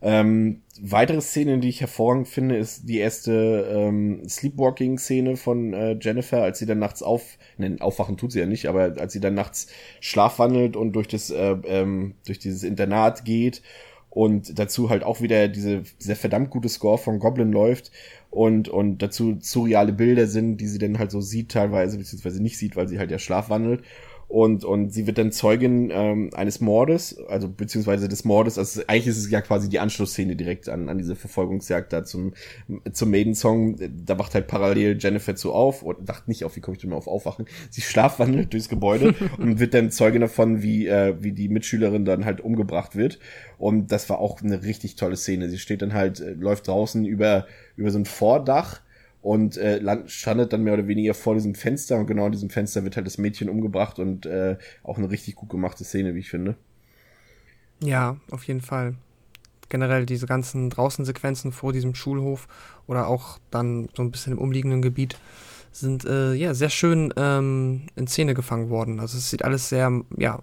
[0.02, 6.42] Ähm, weitere Szene, die ich hervorragend finde, ist die erste ähm, Sleepwalking-Szene von äh, Jennifer,
[6.42, 9.34] als sie dann nachts auf, ne, aufwachen tut sie ja nicht, aber als sie dann
[9.34, 9.68] nachts
[10.00, 13.62] schlafwandelt und durch das, äh, ähm, durch dieses Internat geht
[14.10, 17.92] und dazu halt auch wieder diese, dieser verdammt gute Score von Goblin läuft.
[18.30, 22.58] Und, und dazu surreale Bilder sind, die sie dann halt so sieht teilweise, beziehungsweise nicht
[22.58, 23.82] sieht, weil sie halt ja schlafwandelt
[24.30, 29.08] und, und sie wird dann Zeugin ähm, eines Mordes, also beziehungsweise des Mordes, also eigentlich
[29.08, 32.34] ist es ja quasi die Anschlussszene direkt an, an diese Verfolgungsjagd da zum,
[32.92, 33.78] zum Maiden-Song.
[34.06, 36.90] Da wacht halt parallel Jennifer zu auf, oder wacht nicht auf, wie komme ich denn
[36.90, 37.46] mal auf Aufwachen?
[37.70, 42.24] Sie schlafwandelt durchs Gebäude und wird dann Zeugin davon, wie, äh, wie die Mitschülerin dann
[42.24, 43.18] halt umgebracht wird.
[43.58, 45.50] Und das war auch eine richtig tolle Szene.
[45.50, 48.80] Sie steht dann halt, äh, läuft draußen über, über so ein Vordach
[49.22, 52.50] und äh, land, strandet dann mehr oder weniger vor diesem Fenster und genau in diesem
[52.50, 56.20] Fenster wird halt das Mädchen umgebracht und äh, auch eine richtig gut gemachte Szene, wie
[56.20, 56.56] ich finde.
[57.82, 58.94] Ja, auf jeden Fall.
[59.68, 62.48] Generell diese ganzen Draußensequenzen vor diesem Schulhof
[62.86, 65.16] oder auch dann so ein bisschen im umliegenden Gebiet
[65.72, 68.98] sind äh, ja sehr schön ähm, in Szene gefangen worden.
[68.98, 70.40] Also es sieht alles sehr, ja,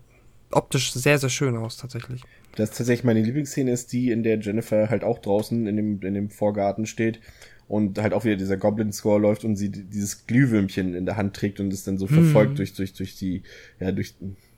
[0.51, 2.23] optisch sehr, sehr schön aus tatsächlich.
[2.55, 6.01] Das ist tatsächlich meine Lieblingsszene ist die, in der Jennifer halt auch draußen in dem,
[6.01, 7.19] in dem Vorgarten steht
[7.67, 11.59] und halt auch wieder dieser Goblin-Score läuft und sie dieses Glühwürmchen in der Hand trägt
[11.59, 12.55] und es dann so verfolgt hm.
[12.57, 13.43] durch, durch, durch die,
[13.79, 14.15] ja, durch,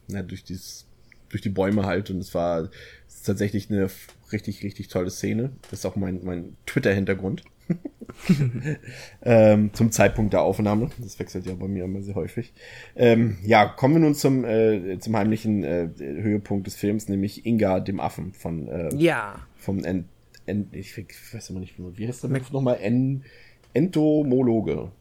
[0.08, 0.86] ja, durch dieses,
[1.30, 2.70] durch die Bäume halt und es war
[3.24, 3.90] tatsächlich eine
[4.32, 5.52] richtig, richtig tolle Szene.
[5.70, 7.44] Das ist auch mein, mein Twitter-Hintergrund.
[9.22, 10.90] ähm, zum Zeitpunkt der Aufnahme.
[11.00, 12.54] Das wechselt ja bei mir immer sehr häufig.
[12.96, 17.80] Ähm, ja, kommen wir nun zum, äh, zum heimlichen äh, Höhepunkt des Films, nämlich Inga,
[17.80, 19.36] dem Affen von äh, ja.
[19.58, 20.06] vom en,
[20.72, 20.98] ich
[21.34, 22.78] weiß immer nicht, wie heißt der Mac nochmal?
[22.82, 23.24] En,
[23.74, 24.92] Entomologe.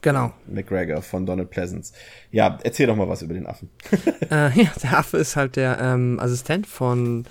[0.00, 0.32] Genau.
[0.46, 1.94] McGregor von Donald Pleasance.
[2.30, 3.70] Ja, erzähl doch mal was über den Affen.
[4.30, 7.24] äh, ja, der Affe ist halt der ähm, Assistent von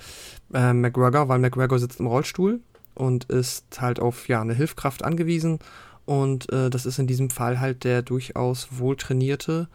[0.52, 2.60] äh, McGregor, weil McGregor sitzt im Rollstuhl
[2.94, 5.60] und ist halt auf ja eine Hilfkraft angewiesen
[6.04, 9.68] und äh, das ist in diesem Fall halt der durchaus wohltrainierte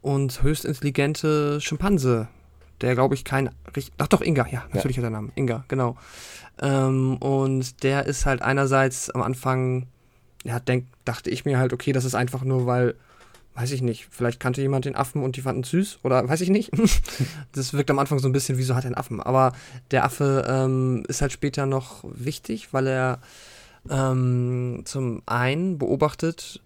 [0.00, 2.28] und höchst intelligente Schimpanse,
[2.80, 3.50] der glaube ich kein
[3.98, 5.02] ach doch Inga, ja natürlich ja.
[5.02, 5.96] hat er Namen Inga genau
[6.60, 9.86] ähm, und der ist halt einerseits am Anfang
[10.44, 12.94] ja denk, dachte ich mir halt okay das ist einfach nur weil
[13.54, 16.50] weiß ich nicht, vielleicht kannte jemand den Affen und die fanden süß oder weiß ich
[16.50, 16.70] nicht.
[17.52, 19.20] das wirkt am Anfang so ein bisschen, wieso hat er einen Affen?
[19.20, 19.52] Aber
[19.90, 23.18] der Affe ähm, ist halt später noch wichtig, weil er
[23.90, 26.60] ähm, zum einen beobachtet,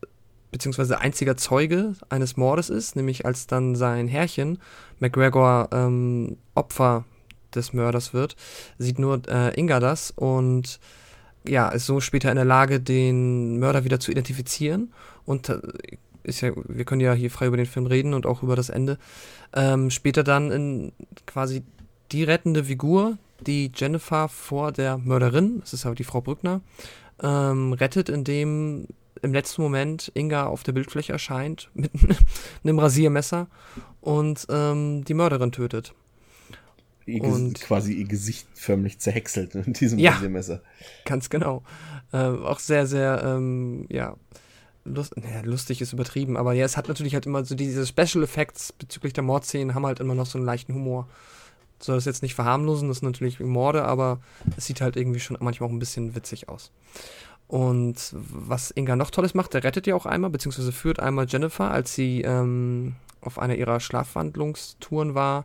[0.50, 4.58] beziehungsweise einziger Zeuge eines Mordes ist, nämlich als dann sein Herrchen,
[4.98, 7.04] McGregor, ähm, Opfer
[7.54, 8.36] des Mörders wird,
[8.78, 10.80] sieht nur äh, Inga das und
[11.46, 14.92] ja, ist so später in der Lage, den Mörder wieder zu identifizieren
[15.24, 15.60] und äh,
[16.22, 18.70] ist ja, wir können ja hier frei über den Film reden und auch über das
[18.70, 18.98] Ende.
[19.52, 20.92] Ähm, später dann in
[21.26, 21.62] quasi
[22.12, 26.62] die rettende Figur, die Jennifer vor der Mörderin, das ist aber die Frau Brückner,
[27.22, 28.88] ähm, rettet, indem
[29.24, 31.90] im letzten Moment Inga auf der Bildfläche erscheint mit
[32.62, 33.48] einem Rasiermesser
[34.00, 35.94] und ähm, die Mörderin tötet.
[37.06, 40.62] Ihr und quasi ihr Gesicht förmlich zerhäckselt mit diesem ja, Rasiermesser.
[41.04, 41.62] Ganz genau.
[42.12, 44.16] Äh, auch sehr, sehr, ähm, ja,
[44.84, 48.22] lust, naja, lustig ist übertrieben, aber ja, es hat natürlich halt immer so diese Special
[48.22, 51.08] Effects bezüglich der Mordszenen haben halt immer noch so einen leichten Humor.
[51.80, 54.20] Soll das jetzt nicht verharmlosen, das ist natürlich Morde, aber
[54.56, 56.70] es sieht halt irgendwie schon manchmal auch ein bisschen witzig aus.
[57.46, 61.70] Und was Inga noch Tolles macht, der rettet ja auch einmal, beziehungsweise führt einmal Jennifer,
[61.70, 65.44] als sie ähm, auf einer ihrer Schlafwandlungstouren war,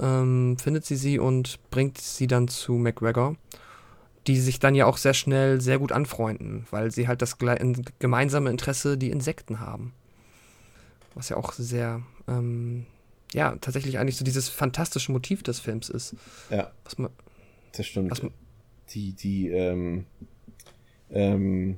[0.00, 3.36] ähm, findet sie sie und bringt sie dann zu McGregor
[4.26, 7.38] die sich dann ja auch sehr schnell sehr gut anfreunden, weil sie halt das
[7.98, 9.92] gemeinsame Interesse, die Insekten haben.
[11.14, 12.86] Was ja auch sehr, ähm,
[13.32, 16.14] ja, tatsächlich eigentlich so dieses fantastische Motiv des Films ist.
[16.50, 16.70] Ja.
[16.84, 17.10] Was man,
[17.72, 18.10] das stimmt.
[18.10, 18.32] Was man,
[18.90, 20.06] die, die, ähm,
[21.12, 21.76] ähm,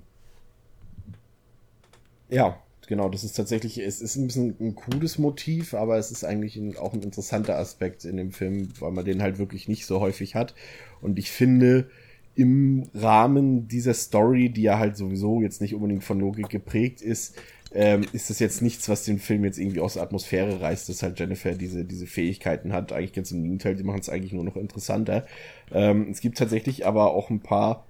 [2.29, 6.25] ja, genau, das ist tatsächlich, es ist ein bisschen ein cooles Motiv, aber es ist
[6.25, 9.87] eigentlich ein, auch ein interessanter Aspekt in dem Film, weil man den halt wirklich nicht
[9.87, 10.55] so häufig hat.
[11.01, 11.89] Und ich finde,
[12.35, 17.37] im Rahmen dieser Story, die ja halt sowieso jetzt nicht unbedingt von Logik geprägt ist,
[17.73, 21.03] ähm, ist das jetzt nichts, was den Film jetzt irgendwie aus der Atmosphäre reißt, dass
[21.03, 22.93] halt Jennifer diese, diese Fähigkeiten hat.
[22.93, 25.27] Eigentlich ganz im Gegenteil, die machen es eigentlich nur noch interessanter.
[25.73, 27.85] Ähm, es gibt tatsächlich aber auch ein paar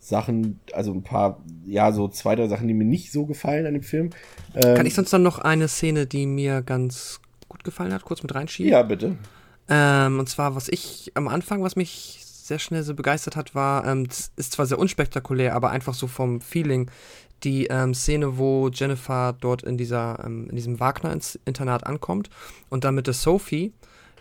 [0.00, 3.74] Sachen, also ein paar, ja, so zwei, drei Sachen, die mir nicht so gefallen an
[3.74, 4.10] dem Film.
[4.54, 8.22] Ähm, Kann ich sonst dann noch eine Szene, die mir ganz gut gefallen hat, kurz
[8.22, 8.72] mit reinschieben?
[8.72, 9.16] Ja, bitte.
[9.68, 13.86] Ähm, und zwar, was ich am Anfang, was mich sehr schnell so begeistert hat, war,
[13.86, 16.90] ähm, ist zwar sehr unspektakulär, aber einfach so vom Feeling,
[17.44, 22.30] die ähm, Szene, wo Jennifer dort in dieser, ähm, in diesem Wagner-Internat ankommt
[22.68, 23.72] und dann mit der Sophie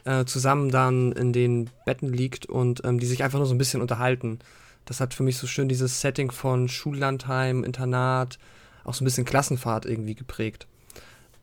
[0.03, 3.57] äh, zusammen dann in den Betten liegt und ähm, die sich einfach nur so ein
[3.57, 4.39] bisschen unterhalten.
[4.87, 8.39] Das hat für mich so schön dieses Setting von Schullandheim, Internat,
[8.83, 10.65] auch so ein bisschen Klassenfahrt irgendwie geprägt.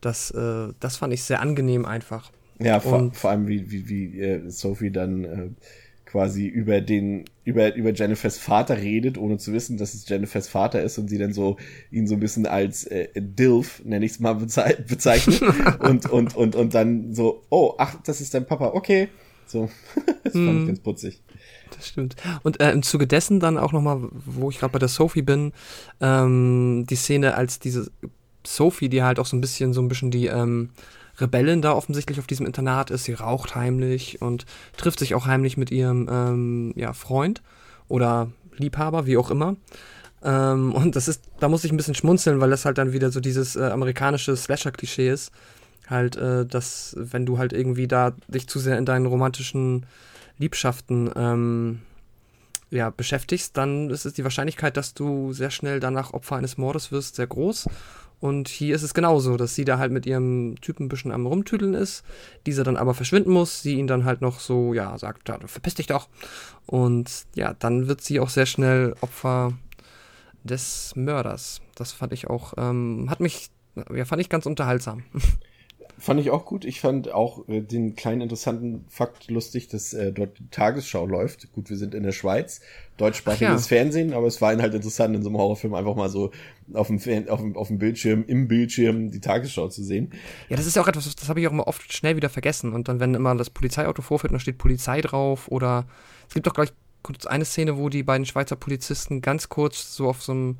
[0.01, 2.31] Das, äh, das fand ich sehr angenehm einfach.
[2.59, 5.49] Ja, vor, vor allem wie, wie, wie äh, Sophie dann äh,
[6.05, 10.81] quasi über den, über, über Jennifers Vater redet, ohne zu wissen, dass es Jennifers Vater
[10.81, 11.57] ist und sie dann so,
[11.91, 15.41] ihn so ein bisschen als äh, Dilf, nenne ich es mal, bezei bezeichnet
[15.79, 19.09] und, und, und, und dann so, oh, ach, das ist dein Papa, okay.
[19.47, 19.69] So,
[20.23, 20.67] das fand ich hm.
[20.67, 21.21] ganz putzig.
[21.75, 22.15] Das stimmt.
[22.43, 25.51] Und äh, im Zuge dessen dann auch nochmal, wo ich gerade bei der Sophie bin,
[25.99, 27.91] ähm, die Szene, als diese
[28.45, 30.69] Sophie, die halt auch so ein bisschen, so ein bisschen die, ähm,
[31.19, 33.05] Rebellin da offensichtlich auf diesem Internat ist.
[33.05, 34.45] Sie raucht heimlich und
[34.77, 37.41] trifft sich auch heimlich mit ihrem ähm, ja, Freund
[37.87, 39.55] oder Liebhaber, wie auch immer.
[40.23, 43.11] Ähm, und das ist, da muss ich ein bisschen schmunzeln, weil das halt dann wieder
[43.11, 45.31] so dieses äh, amerikanische Slasher-Klischee ist.
[45.87, 49.85] Halt, äh, dass, wenn du halt irgendwie da dich zu sehr in deinen romantischen
[50.37, 51.81] Liebschaften ähm,
[52.71, 56.91] ja, beschäftigst, dann ist es die Wahrscheinlichkeit, dass du sehr schnell danach Opfer eines Mordes
[56.91, 57.67] wirst, sehr groß.
[58.19, 61.25] Und hier ist es genauso, dass sie da halt mit ihrem Typen ein bisschen am
[61.25, 62.03] Rumtüdeln ist,
[62.45, 65.75] dieser dann aber verschwinden muss, sie ihn dann halt noch so, ja, sagt, ja, verpiss
[65.75, 66.07] dich doch.
[66.65, 69.53] Und ja, dann wird sie auch sehr schnell Opfer
[70.43, 71.61] des Mörders.
[71.75, 73.49] Das fand ich auch, ähm, hat mich,
[73.93, 75.03] ja, fand ich ganz unterhaltsam.
[75.97, 76.65] Fand ich auch gut.
[76.65, 81.51] Ich fand auch äh, den kleinen interessanten Fakt lustig, dass äh, dort die Tagesschau läuft.
[81.53, 82.59] Gut, wir sind in der Schweiz,
[82.97, 83.77] deutschsprachiges ja.
[83.77, 86.31] Fernsehen, aber es war ihnen halt interessant, in so einem Horrorfilm einfach mal so
[86.73, 86.97] auf dem,
[87.29, 90.11] auf dem, auf dem Bildschirm, im Bildschirm die Tagesschau zu sehen.
[90.49, 92.73] Ja, das ist ja auch etwas, das habe ich auch immer oft schnell wieder vergessen.
[92.73, 95.85] Und dann, wenn immer das Polizeiauto vorfährt, dann steht Polizei drauf oder
[96.27, 100.09] es gibt doch gleich kurz eine Szene, wo die beiden Schweizer Polizisten ganz kurz so
[100.09, 100.57] auf so einem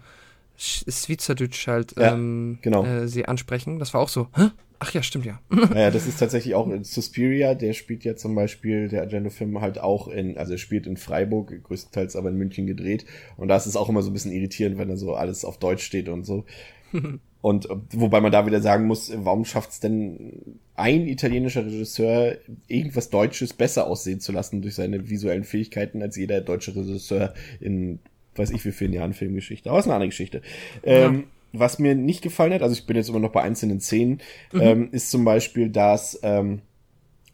[0.58, 2.86] Schweizerdeutsch halt ja, ähm, genau.
[2.86, 3.80] äh, sie ansprechen.
[3.80, 4.50] Das war auch so, hä?
[4.80, 5.40] Ach ja, stimmt ja.
[5.50, 9.80] Naja, das ist tatsächlich auch in Suspiria, der spielt ja zum Beispiel, der Agenda-Film halt
[9.80, 13.06] auch in, also er spielt in Freiburg, größtenteils aber in München gedreht.
[13.38, 15.58] Und da ist es auch immer so ein bisschen irritierend, wenn da so alles auf
[15.58, 16.46] Deutsch steht und so.
[17.42, 22.38] und wobei man da wieder sagen muss, warum schafft es denn ein italienischer Regisseur,
[22.68, 28.00] irgendwas Deutsches besser aussehen zu lassen durch seine visuellen Fähigkeiten als jeder deutsche Regisseur in
[28.36, 29.70] weiß ich wie vielen Jahren Filmgeschichte.
[29.70, 30.42] Aber ist eine andere Geschichte.
[30.84, 31.08] Ja.
[31.08, 34.20] Ähm, was mir nicht gefallen hat, also ich bin jetzt immer noch bei einzelnen Szenen,
[34.52, 34.62] mhm.
[34.62, 36.62] ähm, ist zum Beispiel, dass ähm,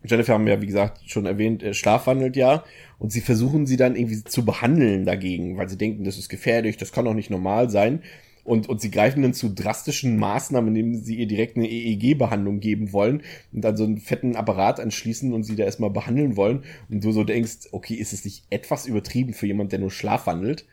[0.04, 2.64] Jennifer haben wir ja, wie gesagt, schon erwähnt, äh, schlafwandelt ja.
[2.98, 6.78] Und sie versuchen sie dann irgendwie zu behandeln dagegen, weil sie denken, das ist gefährlich,
[6.78, 8.02] das kann doch nicht normal sein.
[8.44, 12.92] Und, und sie greifen dann zu drastischen Maßnahmen, indem sie ihr direkt eine EEG-Behandlung geben
[12.92, 13.22] wollen
[13.54, 16.64] und dann so einen fetten Apparat anschließen und sie da erstmal behandeln wollen.
[16.90, 20.66] Und du so denkst, okay, ist es nicht etwas übertrieben für jemand, der nur schlafwandelt?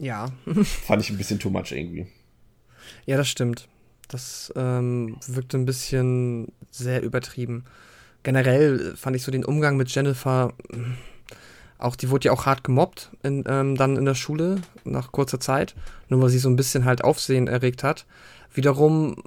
[0.00, 0.30] Ja.
[0.86, 2.06] Fand ich ein bisschen too much irgendwie.
[3.06, 3.68] Ja, das stimmt.
[4.08, 7.64] Das ähm, wirkte ein bisschen sehr übertrieben.
[8.22, 10.52] Generell fand ich so den Umgang mit Jennifer,
[11.78, 15.40] auch die wurde ja auch hart gemobbt in, ähm, dann in der Schule nach kurzer
[15.40, 15.74] Zeit,
[16.08, 18.06] nur weil sie so ein bisschen halt Aufsehen erregt hat.
[18.52, 19.22] Wiederum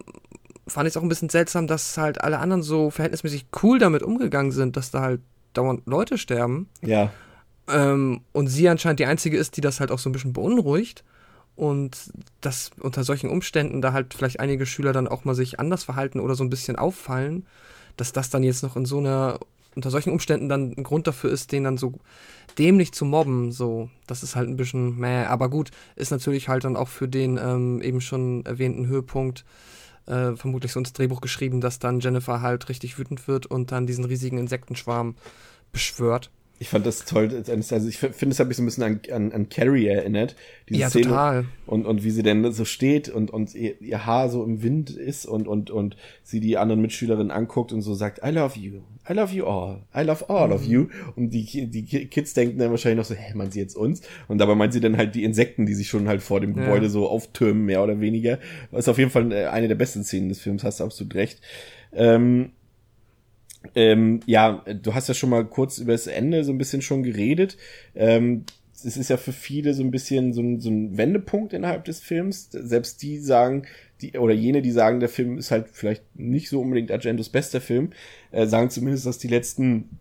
[0.67, 4.03] fand ich es auch ein bisschen seltsam, dass halt alle anderen so verhältnismäßig cool damit
[4.03, 5.21] umgegangen sind, dass da halt
[5.53, 6.69] dauernd Leute sterben.
[6.81, 7.11] Ja.
[7.67, 11.03] Ähm, und sie anscheinend die Einzige ist, die das halt auch so ein bisschen beunruhigt.
[11.55, 15.83] Und dass unter solchen Umständen da halt vielleicht einige Schüler dann auch mal sich anders
[15.83, 17.45] verhalten oder so ein bisschen auffallen,
[17.97, 19.39] dass das dann jetzt noch in so einer,
[19.75, 21.99] unter solchen Umständen dann ein Grund dafür ist, den dann so
[22.57, 26.63] dämlich zu mobben, so, das ist halt ein bisschen, meh, aber gut, ist natürlich halt
[26.63, 29.45] dann auch für den ähm, eben schon erwähnten Höhepunkt
[30.07, 33.87] äh, vermutlich so ins Drehbuch geschrieben, dass dann Jennifer halt richtig wütend wird und dann
[33.87, 35.15] diesen riesigen Insektenschwarm
[35.71, 36.31] beschwört.
[36.61, 37.43] Ich fand das toll.
[37.47, 40.35] Also ich finde, es hat mich so ein bisschen an, an, an Carrie erinnert.
[40.69, 41.05] Diese ja, Szene.
[41.05, 41.45] total.
[41.65, 44.91] Und, und wie sie denn so steht und, und ihr, ihr Haar so im Wind
[44.91, 48.81] ist und, und, und sie die anderen Mitschülerinnen anguckt und so sagt, I love you.
[49.09, 49.79] I love you all.
[49.95, 50.53] I love all mhm.
[50.53, 50.85] of you.
[51.15, 54.03] Und die, die Kids denken dann wahrscheinlich noch so, hä, meint sie jetzt uns?
[54.27, 56.85] Und dabei meint sie dann halt die Insekten, die sich schon halt vor dem Gebäude
[56.85, 56.91] ja.
[56.91, 58.37] so auftürmen, mehr oder weniger.
[58.69, 61.15] Das ist auf jeden Fall äh, eine der besten Szenen des Films, hast du absolut
[61.15, 61.41] recht.
[61.91, 62.51] Ähm,
[63.75, 67.03] ähm, ja, du hast ja schon mal kurz über das Ende so ein bisschen schon
[67.03, 67.57] geredet.
[67.95, 71.85] Ähm, es ist ja für viele so ein bisschen so ein, so ein Wendepunkt innerhalb
[71.85, 72.49] des Films.
[72.51, 73.67] Selbst die sagen,
[74.01, 77.61] die, oder jene, die sagen, der Film ist halt vielleicht nicht so unbedingt Argentos bester
[77.61, 77.91] Film,
[78.31, 79.99] äh, sagen zumindest, dass die letzten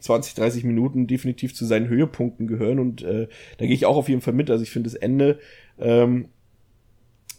[0.00, 4.08] 20, 30 Minuten definitiv zu seinen Höhepunkten gehören und äh, da gehe ich auch auf
[4.08, 4.50] jeden Fall mit.
[4.50, 5.38] Also ich finde das Ende
[5.78, 6.26] ähm,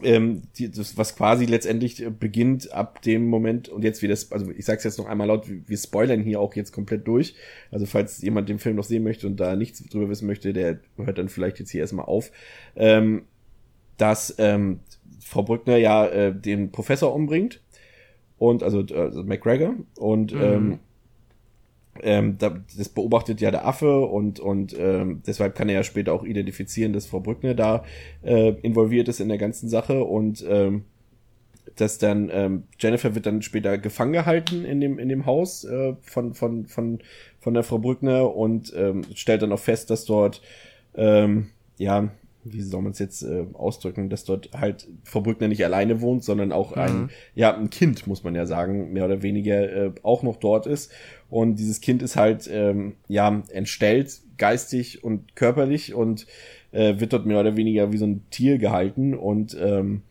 [0.03, 4.31] ähm, die, das, was quasi letztendlich äh, beginnt ab dem Moment und jetzt wie das,
[4.31, 7.35] also ich sag's jetzt noch einmal laut, wir spoilern hier auch jetzt komplett durch.
[7.71, 10.79] Also falls jemand den Film noch sehen möchte und da nichts drüber wissen möchte, der
[10.97, 12.31] hört dann vielleicht jetzt hier erstmal auf.
[12.75, 13.23] Ähm,
[13.97, 14.79] dass ähm,
[15.19, 17.61] Frau Brückner ja äh, den Professor umbringt
[18.37, 20.41] und also, also McGregor und mhm.
[20.41, 20.79] ähm,
[22.01, 26.13] ähm, da, das beobachtet ja der Affe und, und ähm, deshalb kann er ja später
[26.13, 27.83] auch identifizieren, dass Frau Brückner da
[28.23, 30.85] äh, involviert ist in der ganzen Sache und ähm,
[31.75, 35.95] dass dann ähm, Jennifer wird dann später gefangen gehalten in dem in dem Haus äh,
[36.01, 36.99] von von von
[37.39, 40.41] von der Frau Brückner und ähm, stellt dann auch fest, dass dort
[40.95, 42.09] ähm, ja
[42.45, 46.23] wie soll man es jetzt äh, ausdrücken, dass dort halt Frau Brückner nicht alleine wohnt,
[46.23, 46.81] sondern auch mhm.
[46.81, 50.67] ein, ja, ein Kind, muss man ja sagen, mehr oder weniger äh, auch noch dort
[50.67, 50.91] ist.
[51.29, 56.27] Und dieses Kind ist halt, ähm, ja, entstellt, geistig und körperlich und
[56.71, 59.15] äh, wird dort mehr oder weniger wie so ein Tier gehalten.
[59.15, 60.03] Und ähm,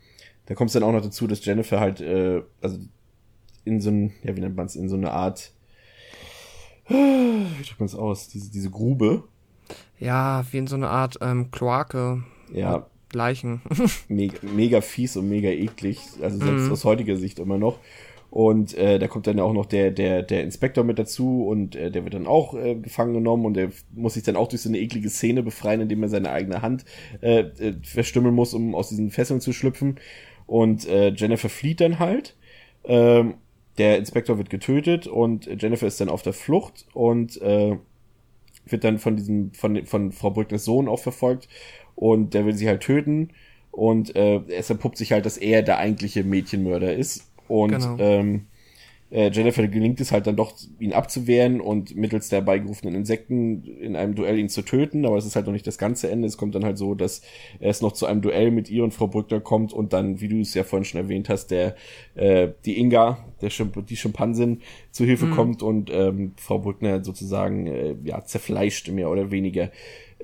[0.47, 2.79] da kommt es dann auch noch dazu, dass Jennifer halt, äh, also
[3.65, 5.53] in so ein, ja, wie nennt man es, in so eine Art,
[6.89, 9.25] wie drückt man es aus, diese, diese Grube,
[9.99, 12.23] ja, wie in so eine Art ähm, Kloake.
[12.53, 12.87] Ja.
[13.13, 13.63] Leichen.
[14.09, 16.01] mega, mega fies und mega eklig.
[16.21, 16.73] Also selbst mm.
[16.73, 17.79] aus heutiger Sicht immer noch.
[18.35, 21.93] Und äh, da kommt dann auch noch der, der, der Inspektor mit dazu und äh,
[21.93, 24.69] der wird dann auch äh, gefangen genommen und der muss sich dann auch durch so
[24.69, 26.85] eine eklige Szene befreien, indem er seine eigene Hand
[27.21, 30.01] äh, äh, verstümmeln muss, um aus diesen Fesseln zu schlüpfen.
[30.47, 32.35] Und äh, Jennifer flieht dann halt.
[32.83, 33.35] Ähm,
[33.79, 37.77] der Inspektor wird getötet und Jennifer ist dann auf der Flucht und äh,
[38.67, 41.49] wird dann von diesem, von, von Frau Brückners Sohn auch verfolgt
[41.95, 43.31] und der will sie halt töten
[43.71, 47.97] und äh, es entpuppt sich halt, dass er der eigentliche Mädchenmörder ist und genau.
[47.99, 48.47] ähm,
[49.15, 53.95] äh, Jennifer gelingt es halt dann doch, ihn abzuwehren und mittels der beigerufenen Insekten in
[53.95, 56.27] einem Duell ihn zu töten, aber es ist halt noch nicht das ganze Ende.
[56.27, 57.23] Es kommt dann halt so, dass
[57.61, 60.41] es noch zu einem Duell mit ihr und Frau Brückner kommt und dann, wie du
[60.41, 61.77] es ja vorhin schon erwähnt hast, der
[62.17, 65.31] äh, die Inga, der Schimp die Schimpansin, zu Hilfe mhm.
[65.31, 69.71] kommt und ähm, Frau Brückner sozusagen äh, ja zerfleischt mehr oder weniger.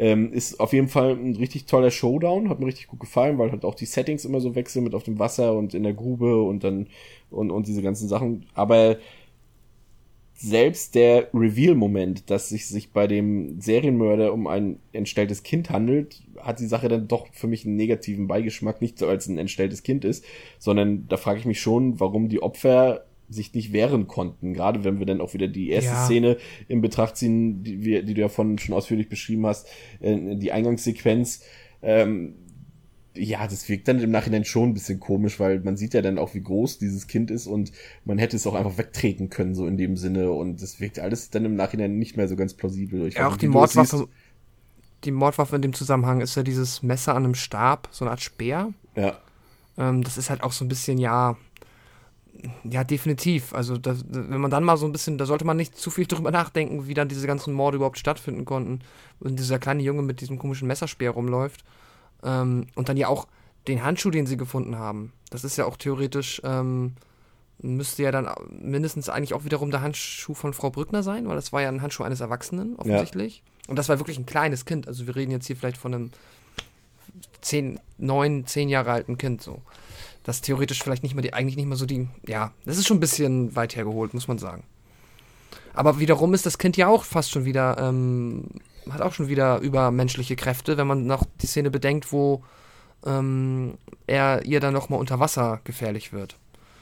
[0.00, 3.52] Ähm, ist auf jeden Fall ein richtig toller Showdown, hat mir richtig gut gefallen, weil
[3.52, 6.42] halt auch die Settings immer so wechseln mit auf dem Wasser und in der Grube
[6.42, 6.86] und dann
[7.30, 8.46] und, und diese ganzen Sachen.
[8.54, 8.96] Aber
[10.32, 16.60] selbst der Reveal-Moment, dass sich sich bei dem Serienmörder um ein entstelltes Kind handelt, hat
[16.60, 20.06] die Sache dann doch für mich einen negativen Beigeschmack, nicht so als ein entstelltes Kind
[20.06, 20.24] ist,
[20.58, 24.52] sondern da frage ich mich schon, warum die Opfer sich nicht wehren konnten.
[24.52, 26.04] Gerade wenn wir dann auch wieder die erste ja.
[26.04, 26.36] Szene
[26.68, 29.68] in Betracht ziehen, die, wir, die du ja von schon ausführlich beschrieben hast,
[30.00, 31.42] äh, die Eingangssequenz.
[31.82, 32.34] Ähm,
[33.16, 36.18] ja, das wirkt dann im Nachhinein schon ein bisschen komisch, weil man sieht ja dann
[36.18, 37.72] auch, wie groß dieses Kind ist und
[38.04, 40.30] man hätte es auch einfach wegtreten können, so in dem Sinne.
[40.30, 43.06] Und das wirkt alles dann im Nachhinein nicht mehr so ganz plausibel.
[43.08, 44.08] Ich ja, auch die Mordwaffe,
[45.04, 48.20] die Mordwaffe in dem Zusammenhang ist ja dieses Messer an einem Stab, so eine Art
[48.20, 48.72] Speer.
[48.94, 49.18] Ja.
[49.76, 51.36] Ähm, das ist halt auch so ein bisschen, ja,
[52.64, 53.54] ja, definitiv.
[53.54, 56.06] Also, das, wenn man dann mal so ein bisschen, da sollte man nicht zu viel
[56.08, 58.80] drüber nachdenken, wie dann diese ganzen Morde überhaupt stattfinden konnten.
[59.20, 61.64] Und dieser kleine Junge mit diesem komischen Messerspeer rumläuft.
[62.22, 63.26] Ähm, und dann ja auch
[63.68, 65.12] den Handschuh, den sie gefunden haben.
[65.30, 66.94] Das ist ja auch theoretisch, ähm,
[67.58, 71.52] müsste ja dann mindestens eigentlich auch wiederum der Handschuh von Frau Brückner sein, weil das
[71.52, 73.42] war ja ein Handschuh eines Erwachsenen, offensichtlich.
[73.44, 73.70] Ja.
[73.70, 74.88] Und das war wirklich ein kleines Kind.
[74.88, 76.10] Also, wir reden jetzt hier vielleicht von einem
[77.42, 79.60] zehn, neun, zehn Jahre alten Kind so
[80.24, 82.98] das theoretisch vielleicht nicht mehr die, eigentlich nicht mehr so die, ja, das ist schon
[82.98, 84.64] ein bisschen weit hergeholt, muss man sagen.
[85.72, 88.44] Aber wiederum ist das Kind ja auch fast schon wieder, ähm,
[88.90, 92.42] hat auch schon wieder übermenschliche Kräfte, wenn man noch die Szene bedenkt, wo
[93.06, 96.36] ähm, er ihr dann nochmal unter Wasser gefährlich wird.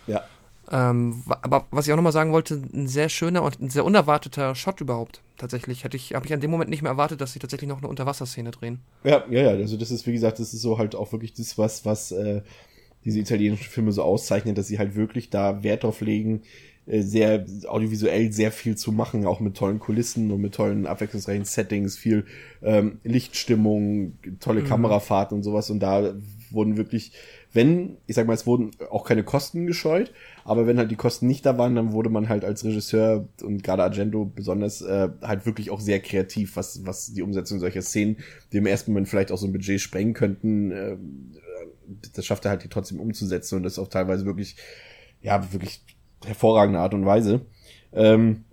[0.06, 0.24] Ja.
[0.70, 4.54] Ähm, aber was ich auch nochmal sagen wollte, ein sehr schöner und ein sehr unerwarteter
[4.54, 5.22] Shot überhaupt.
[5.38, 7.78] Tatsächlich hätte ich, habe ich an dem Moment nicht mehr erwartet, dass sie tatsächlich noch
[7.78, 8.80] eine Unterwasserszene drehen.
[9.04, 9.50] Ja, ja, ja.
[9.50, 12.42] Also das ist wie gesagt, das ist so halt auch wirklich das was, was äh,
[13.04, 16.42] diese italienischen Filme so auszeichnen, dass sie halt wirklich da Wert drauf legen,
[16.88, 21.44] äh, sehr audiovisuell sehr viel zu machen, auch mit tollen Kulissen und mit tollen abwechslungsreichen
[21.44, 22.24] Settings, viel
[22.62, 24.66] ähm, Lichtstimmung, tolle mhm.
[24.66, 25.70] Kamerafahrten und sowas.
[25.70, 26.14] Und da
[26.50, 27.12] wurden wirklich,
[27.52, 30.12] wenn, ich sag mal, es wurden auch keine Kosten gescheut,
[30.44, 33.62] aber wenn halt die Kosten nicht da waren, dann wurde man halt als Regisseur und
[33.62, 38.16] gerade Argento besonders äh, halt wirklich auch sehr kreativ, was, was die Umsetzung solcher Szenen,
[38.52, 40.96] die im ersten Moment vielleicht auch so ein Budget sprengen könnten, äh,
[42.14, 44.56] das schafft er halt die trotzdem umzusetzen und das auch teilweise wirklich,
[45.20, 45.82] ja, wirklich
[46.24, 47.42] hervorragende Art und Weise.
[47.92, 48.44] Ähm,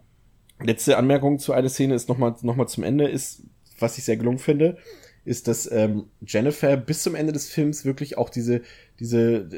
[0.61, 3.43] letzte Anmerkung zu einer Szene ist nochmal noch mal zum Ende, ist,
[3.79, 4.77] was ich sehr gelungen finde,
[5.25, 8.61] ist, dass ähm, Jennifer bis zum Ende des Films wirklich auch diese,
[8.99, 9.49] diese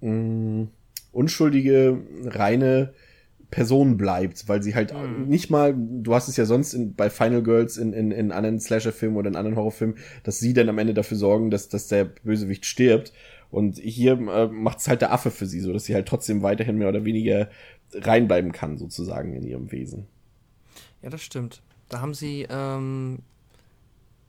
[0.00, 0.68] ähm, mh,
[1.12, 2.94] unschuldige, reine
[3.50, 5.26] Person bleibt, weil sie halt mhm.
[5.26, 8.60] nicht mal, du hast es ja sonst in, bei Final Girls in, in, in anderen
[8.60, 12.04] Slasher-Filmen oder in anderen Horrorfilmen, dass sie dann am Ende dafür sorgen, dass, dass der
[12.04, 13.12] Bösewicht stirbt.
[13.50, 16.42] Und hier äh, macht es halt der Affe für sie, so dass sie halt trotzdem
[16.42, 17.50] weiterhin mehr oder weniger
[17.92, 20.06] reinbleiben kann, sozusagen in ihrem Wesen.
[21.02, 21.62] Ja, das stimmt.
[21.88, 23.18] Da haben sie ähm,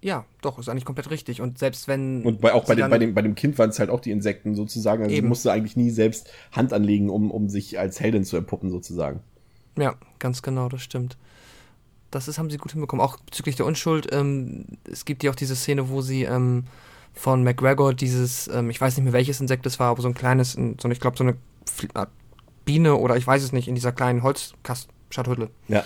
[0.04, 1.41] ja, doch, ist eigentlich komplett richtig.
[1.41, 2.24] Und selbst wenn.
[2.24, 4.12] Und bei, auch bei dem, bei, dem, bei dem Kind waren es halt auch die
[4.12, 5.04] Insekten sozusagen.
[5.04, 5.26] Also eben.
[5.26, 9.20] sie musste eigentlich nie selbst Hand anlegen, um, um sich als Heldin zu erpuppen, sozusagen.
[9.78, 11.18] Ja, ganz genau, das stimmt.
[12.10, 13.06] Das ist, haben sie gut hinbekommen.
[13.06, 16.66] Auch bezüglich der Unschuld, ähm, es gibt ja auch diese Szene, wo sie ähm,
[17.14, 20.14] von McGregor dieses, ähm, ich weiß nicht mehr welches Insekt es war, aber so ein
[20.14, 21.38] kleines, so ich glaube so eine
[22.66, 25.52] Biene oder ich weiß es nicht, in dieser kleinen Holzschatulle.
[25.68, 25.86] Ja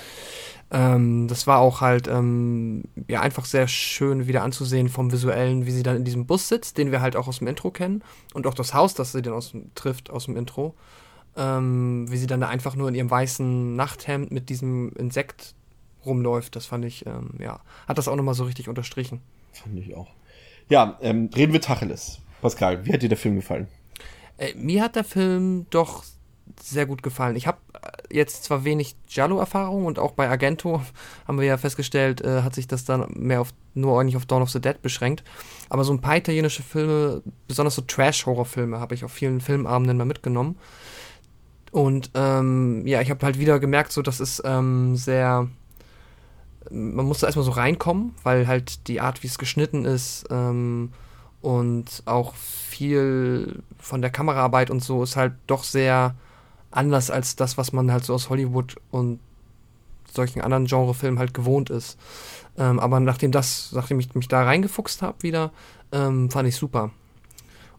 [0.72, 5.72] ähm, das war auch halt ähm, ja einfach sehr schön wieder anzusehen vom visuellen, wie
[5.72, 8.04] sie dann in diesem Bus sitzt, den wir halt auch aus dem Intro kennen
[8.34, 10.76] und auch das Haus, das sie dann aus, trifft aus dem Intro,
[11.38, 15.54] ähm, wie sie dann da einfach nur in ihrem weißen Nachthemd mit diesem Insekt
[16.06, 16.56] rumläuft.
[16.56, 19.22] Das fand ich ähm, ja hat das auch nochmal so richtig unterstrichen.
[19.54, 20.10] Fand ich auch.
[20.70, 22.20] Ja, ähm, reden wir Tacheles.
[22.42, 23.68] Pascal, wie hat dir der Film gefallen?
[24.38, 26.04] Äh, mir hat der Film doch
[26.62, 27.36] sehr gut gefallen.
[27.36, 30.82] Ich habe äh, jetzt zwar wenig Giallo-Erfahrung und auch bei Argento
[31.28, 34.42] haben wir ja festgestellt, äh, hat sich das dann mehr auf nur eigentlich auf Dawn
[34.42, 35.24] of the Dead beschränkt.
[35.70, 40.06] Aber so ein paar italienische Filme, besonders so Trash-Horror-Filme, habe ich auf vielen Filmabenden mal
[40.06, 40.58] mitgenommen.
[41.72, 45.50] Und ähm, ja, ich habe halt wieder gemerkt, so das ist ähm, sehr.
[46.72, 50.92] Man musste erstmal so reinkommen, weil halt die Art, wie es geschnitten ist, ähm,
[51.42, 56.16] Und auch viel von der Kameraarbeit und so ist halt doch sehr
[56.76, 59.20] anders als das, was man halt so aus Hollywood und
[60.12, 61.98] solchen anderen Genrefilmen halt gewohnt ist.
[62.58, 65.52] Ähm, aber nachdem das, nachdem ich mich da reingefuchst habe wieder,
[65.92, 66.92] ähm, fand ich super.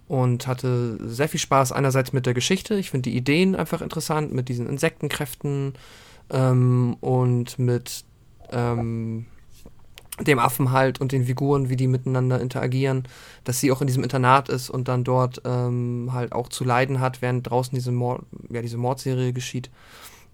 [0.08, 2.74] Und hatte sehr viel Spaß einerseits mit der Geschichte.
[2.76, 5.74] Ich finde die Ideen einfach interessant mit diesen Insektenkräften
[6.30, 8.04] ähm, und mit
[8.50, 9.26] ähm,
[10.20, 13.04] dem Affen halt und den Figuren, wie die miteinander interagieren,
[13.44, 17.00] dass sie auch in diesem Internat ist und dann dort ähm, halt auch zu leiden
[17.00, 19.70] hat, während draußen diese, Mord, ja, diese Mordserie geschieht.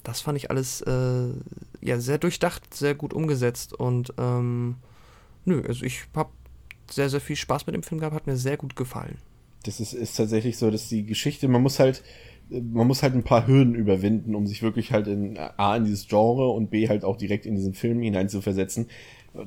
[0.04, 1.28] Das fand ich alles äh,
[1.80, 4.76] ja sehr durchdacht, sehr gut umgesetzt und ähm,
[5.44, 6.30] nö, also ich habe
[6.90, 9.18] sehr, sehr viel Spaß mit dem Film gehabt, hat mir sehr gut gefallen.
[9.64, 12.02] Das ist, ist tatsächlich so, dass die Geschichte, man muss halt,
[12.50, 16.08] man muss halt ein paar Hürden überwinden, um sich wirklich halt in A in dieses
[16.08, 18.88] Genre und B halt auch direkt in diesen Film hineinzuversetzen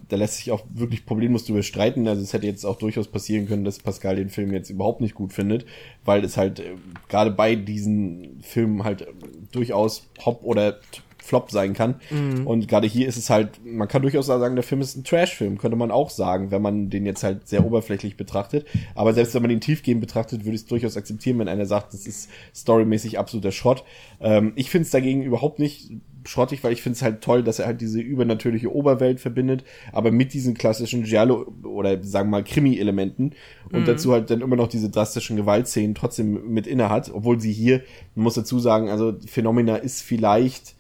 [0.10, 2.08] da lässt sich auch wirklich problemlos drüber streiten.
[2.08, 5.16] Also es hätte jetzt auch durchaus passieren können, dass Pascal den Film jetzt überhaupt nicht
[5.16, 5.66] gut findet,
[6.04, 6.76] weil es halt äh,
[7.08, 9.06] gerade bei diesen Filmen halt äh,
[9.52, 10.80] durchaus Hop oder
[11.26, 11.96] Flop sein kann.
[12.10, 12.46] Mhm.
[12.48, 15.58] Und gerade hier ist es halt, man kann durchaus sagen, der Film ist ein Trash-Film,
[15.58, 18.66] könnte man auch sagen, wenn man den jetzt halt sehr oberflächlich betrachtet.
[18.94, 21.94] Aber selbst wenn man ihn tiefgehend betrachtet, würde ich es durchaus akzeptieren, wenn einer sagt,
[21.94, 23.84] das ist storymäßig absoluter Schrott.
[24.22, 25.92] Ähm, ich finde es dagegen überhaupt nicht
[26.28, 30.12] schrottig, weil ich finde es halt toll, dass er halt diese übernatürliche Oberwelt verbindet, aber
[30.12, 33.34] mit diesen klassischen Giallo oder sagen wir mal Krimi-Elementen
[33.72, 33.86] und mhm.
[33.86, 37.82] dazu halt dann immer noch diese drastischen Gewaltszenen trotzdem mit inne hat, obwohl sie hier,
[38.16, 40.75] man muss dazu sagen, also Phenomena ist vielleicht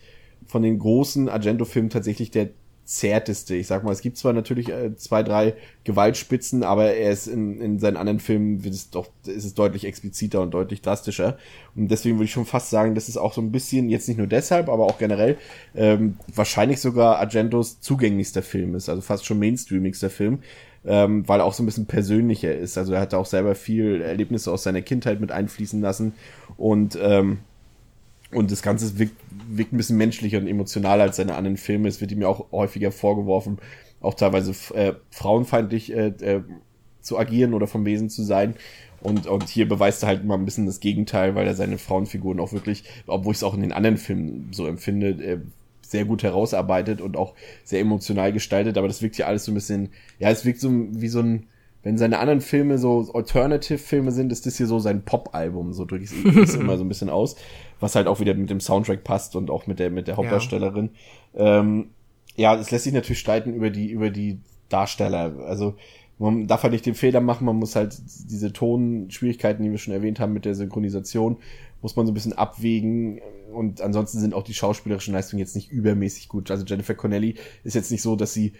[0.55, 2.47] von den großen Argento-Filmen tatsächlich der
[2.85, 3.57] zärteste.
[3.57, 5.53] Ich sag mal, es gibt zwar natürlich äh, zwei, drei
[5.83, 9.83] Gewaltspitzen, aber er ist in, in seinen anderen Filmen wird es doch, ist es deutlich
[9.83, 11.37] expliziter und deutlich drastischer.
[11.75, 14.15] Und deswegen würde ich schon fast sagen, das ist auch so ein bisschen, jetzt nicht
[14.15, 15.37] nur deshalb, aber auch generell,
[15.75, 20.39] ähm, wahrscheinlich sogar Argentos zugänglichster Film ist, also fast schon mainstreamigster Film.
[20.85, 22.77] Ähm, weil er auch so ein bisschen persönlicher ist.
[22.77, 26.13] Also er hat auch selber viel Erlebnisse aus seiner Kindheit mit einfließen lassen
[26.55, 27.39] und ähm,
[28.31, 29.15] und das Ganze wirkt,
[29.47, 31.87] wirkt ein bisschen menschlicher und emotionaler als seine anderen Filme.
[31.87, 33.59] Es wird ihm ja auch häufiger vorgeworfen,
[34.01, 36.41] auch teilweise äh, frauenfeindlich äh, äh,
[37.01, 38.55] zu agieren oder vom Wesen zu sein.
[39.01, 42.39] Und, und hier beweist er halt mal ein bisschen das Gegenteil, weil er seine Frauenfiguren
[42.39, 45.37] auch wirklich, obwohl ich es auch in den anderen Filmen so empfinde, äh,
[45.81, 48.77] sehr gut herausarbeitet und auch sehr emotional gestaltet.
[48.79, 51.45] Aber das wirkt hier alles so ein bisschen, ja, es wirkt so wie so ein,
[51.83, 56.05] wenn seine anderen Filme so Alternative-Filme sind, ist das hier so sein Pop-Album, so drücke
[56.05, 57.35] ich es immer so ein bisschen aus
[57.79, 60.91] was halt auch wieder mit dem Soundtrack passt und auch mit der mit der Hauptdarstellerin.
[61.33, 61.89] Ja, ähm,
[62.35, 65.35] ja es lässt sich natürlich streiten über die über die Darsteller.
[65.45, 65.75] Also
[66.17, 67.97] man darf halt nicht den Fehler machen, man muss halt
[68.29, 71.37] diese Tonschwierigkeiten, die wir schon erwähnt haben mit der Synchronisation,
[71.81, 73.19] muss man so ein bisschen abwägen
[73.53, 76.49] und ansonsten sind auch die schauspielerischen Leistungen jetzt nicht übermäßig gut.
[76.51, 78.53] Also Jennifer Connelly ist jetzt nicht so, dass sie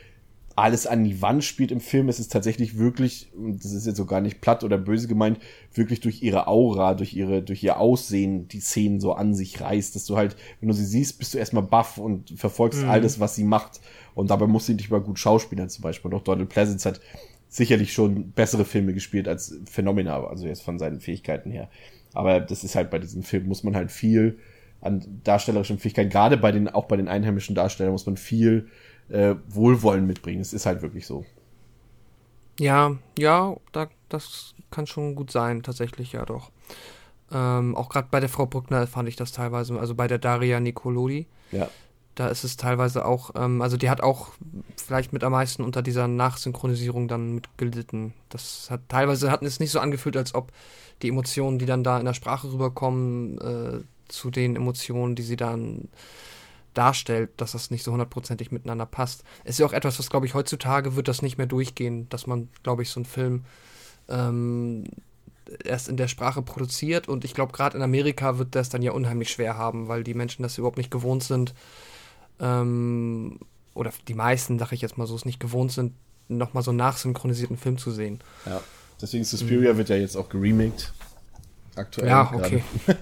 [0.56, 2.08] alles an die Wand spielt im Film.
[2.08, 5.40] Es ist tatsächlich wirklich, und das ist jetzt so gar nicht platt oder böse gemeint,
[5.74, 9.96] wirklich durch ihre Aura, durch ihre, durch ihr Aussehen die Szenen so an sich reißt,
[9.96, 12.90] dass du halt, wenn du sie siehst, bist du erstmal baff und verfolgst mhm.
[12.90, 13.82] alles, was sie macht.
[14.14, 16.12] Und dabei muss sie nicht mal gut schauspielern zum Beispiel.
[16.12, 17.02] Und auch Donald Pleasance hat
[17.50, 21.70] sicherlich schon bessere Filme gespielt als Phenomena, also jetzt von seinen Fähigkeiten her.
[22.14, 24.40] Aber das ist halt bei diesem Film, muss man halt viel
[24.82, 28.68] an darstellerischen Fähigkeiten, gerade bei den, auch bei den einheimischen Darstellern muss man viel
[29.10, 30.42] äh, Wohlwollen mitbringen.
[30.42, 31.26] Es ist halt wirklich so.
[32.60, 36.52] Ja, ja, da, das kann schon gut sein, tatsächlich, ja doch.
[37.32, 40.60] Ähm, auch gerade bei der Frau Brückner fand ich das teilweise, also bei der Daria
[40.60, 41.28] Nicolodi.
[41.52, 41.70] Ja.
[42.14, 44.30] Da ist es teilweise auch, ähm, also die hat auch
[44.78, 48.14] vielleicht mit am meisten unter dieser Nachsynchronisierung dann mitgelitten.
[48.30, 50.54] Das hat teilweise hat es nicht so angefühlt, als ob
[51.02, 55.36] die Emotionen, die dann da in der Sprache rüberkommen, äh, zu den Emotionen, die sie
[55.36, 55.90] dann
[56.78, 59.24] darstellt, dass das nicht so hundertprozentig miteinander passt.
[59.44, 62.50] Ist ja auch etwas, was, glaube ich, heutzutage wird das nicht mehr durchgehen, dass man,
[62.64, 63.46] glaube ich, so einen Film
[64.08, 64.84] ähm,
[65.64, 68.92] erst in der Sprache produziert und ich glaube, gerade in Amerika wird das dann ja
[68.92, 71.54] unheimlich schwer haben, weil die Menschen das überhaupt nicht gewohnt sind,
[72.40, 73.40] ähm,
[73.74, 75.94] oder die meisten, sage ich jetzt mal so, es nicht gewohnt sind,
[76.28, 78.20] nochmal so einen nachsynchronisierten Film zu sehen.
[78.46, 78.62] Ja,
[79.02, 79.78] deswegen Suspiria mhm.
[79.78, 80.94] wird ja jetzt auch geremaked
[81.76, 82.08] aktuell.
[82.08, 82.64] Ja, okay.
[82.88, 82.96] Ein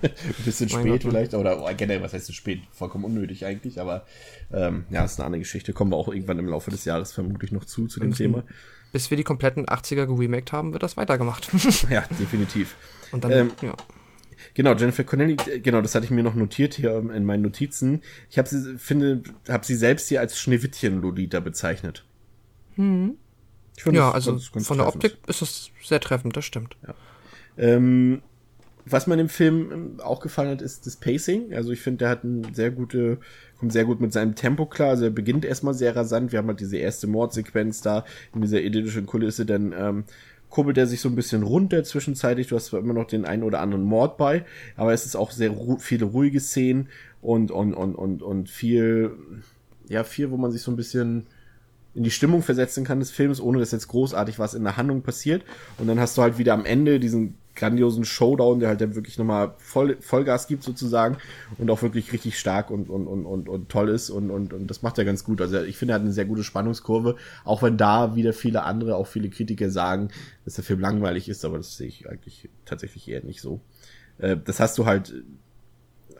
[0.46, 2.62] bisschen spät Gott, vielleicht, oder oh, generell, was heißt so spät?
[2.72, 4.06] Vollkommen unnötig eigentlich, aber
[4.52, 5.74] ähm, ja, ist eine andere Geschichte.
[5.74, 8.44] Kommen wir auch irgendwann im Laufe des Jahres vermutlich noch zu, zu dem Und Thema.
[8.92, 11.50] Bis wir die kompletten 80er geremaked haben, wird das weitergemacht.
[11.90, 12.76] ja, definitiv.
[13.12, 13.76] Und dann, ähm, ja.
[14.56, 18.02] Genau, Jennifer Connelly, genau, das hatte ich mir noch notiert hier in meinen Notizen.
[18.30, 22.06] Ich habe sie, finde, habe sie selbst hier als Schneewittchen-Lolita bezeichnet.
[22.76, 23.18] Hm.
[23.92, 26.76] ja, also von der Optik ist es sehr treffend, das stimmt.
[26.86, 26.94] Ja.
[27.58, 28.22] Ähm,
[28.86, 31.54] was mir im Film ähm, auch gefallen hat, ist das Pacing.
[31.54, 33.18] Also ich finde, der hat ein sehr gute,
[33.60, 34.90] kommt sehr gut mit seinem Tempo klar.
[34.90, 36.32] Also er beginnt erstmal sehr rasant.
[36.32, 39.46] Wir haben halt diese erste Mordsequenz da in dieser idyllischen Kulisse.
[39.46, 40.04] Dann ähm,
[40.50, 42.48] kurbelt er sich so ein bisschen runter zwischenzeitlich.
[42.48, 45.32] Du hast zwar immer noch den einen oder anderen Mord bei, aber es ist auch
[45.32, 46.90] sehr ru viele ruhige Szenen
[47.22, 49.12] und, und, und, und, und viel,
[49.88, 51.26] ja, viel, wo man sich so ein bisschen
[51.96, 55.04] in die Stimmung versetzen kann des Films, ohne dass jetzt großartig was in der Handlung
[55.04, 55.44] passiert.
[55.78, 59.18] Und dann hast du halt wieder am Ende diesen grandiosen Showdown, der halt dann wirklich
[59.18, 61.18] nochmal voll, Vollgas gibt sozusagen
[61.58, 64.68] und auch wirklich richtig stark und, und, und, und, und toll ist und, und, und
[64.68, 65.42] das macht er ganz gut.
[65.42, 68.96] Also ich finde, er hat eine sehr gute Spannungskurve, auch wenn da wieder viele andere,
[68.96, 70.10] auch viele Kritiker sagen,
[70.46, 73.62] dass der Film langweilig ist, aber das sehe ich eigentlich tatsächlich eher nicht so.
[74.18, 75.14] Äh, das hast du halt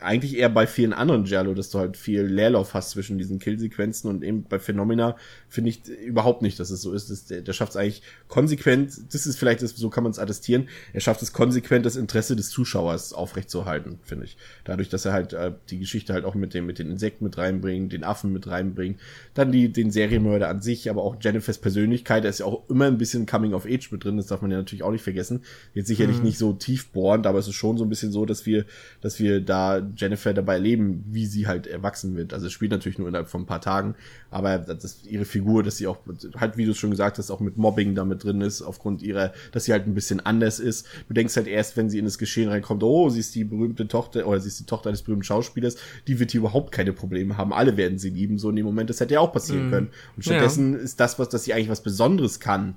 [0.00, 4.10] eigentlich eher bei vielen anderen Giallo, dass du halt viel Leerlauf hast zwischen diesen Killsequenzen
[4.10, 5.16] und eben bei Phenomena
[5.48, 7.10] finde ich überhaupt nicht, dass es so ist.
[7.10, 10.18] Das, der, der schafft es eigentlich konsequent, das ist vielleicht, das, so kann man es
[10.18, 14.36] attestieren, er schafft es konsequent, das Interesse des Zuschauers aufrechtzuerhalten, finde ich.
[14.64, 17.38] Dadurch, dass er halt äh, die Geschichte halt auch mit, dem, mit den Insekten mit
[17.38, 19.00] reinbringt, den Affen mit reinbringt,
[19.34, 22.86] dann die, den Serienmörder an sich, aber auch Jennifers Persönlichkeit, da ist ja auch immer
[22.86, 25.42] ein bisschen Coming of Age mit drin, das darf man ja natürlich auch nicht vergessen.
[25.74, 26.24] Jetzt sicherlich mhm.
[26.24, 28.64] nicht so tiefbohrend, aber es ist schon so ein bisschen so, dass wir,
[29.00, 32.32] dass wir da Jennifer dabei erleben, wie sie halt erwachsen wird.
[32.32, 33.94] Also es spielt natürlich nur innerhalb von ein paar Tagen,
[34.30, 35.98] aber das ist ihre Figur, dass sie auch
[36.36, 39.32] halt, wie du es schon gesagt hast, auch mit Mobbing damit drin ist, aufgrund ihrer,
[39.52, 40.86] dass sie halt ein bisschen anders ist.
[41.08, 43.88] Du denkst halt erst, wenn sie in das Geschehen reinkommt, oh, sie ist die berühmte
[43.88, 45.76] Tochter oder sie ist die Tochter eines berühmten Schauspielers,
[46.06, 47.52] die wird hier überhaupt keine Probleme haben.
[47.52, 48.38] Alle werden sie lieben.
[48.38, 49.70] So in dem Moment, das hätte ja auch passieren mm.
[49.70, 49.88] können.
[50.16, 50.78] Und stattdessen ja.
[50.80, 52.76] ist das, was, dass sie eigentlich was Besonderes kann,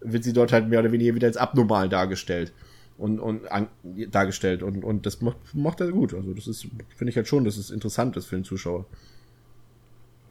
[0.00, 2.52] wird sie dort halt mehr oder weniger wieder als abnormal dargestellt
[2.98, 3.68] und, und an,
[4.10, 6.14] dargestellt und, und das macht, macht er gut.
[6.14, 6.66] Also das ist,
[6.96, 8.86] finde ich halt schon, dass es interessant ist für den Zuschauer.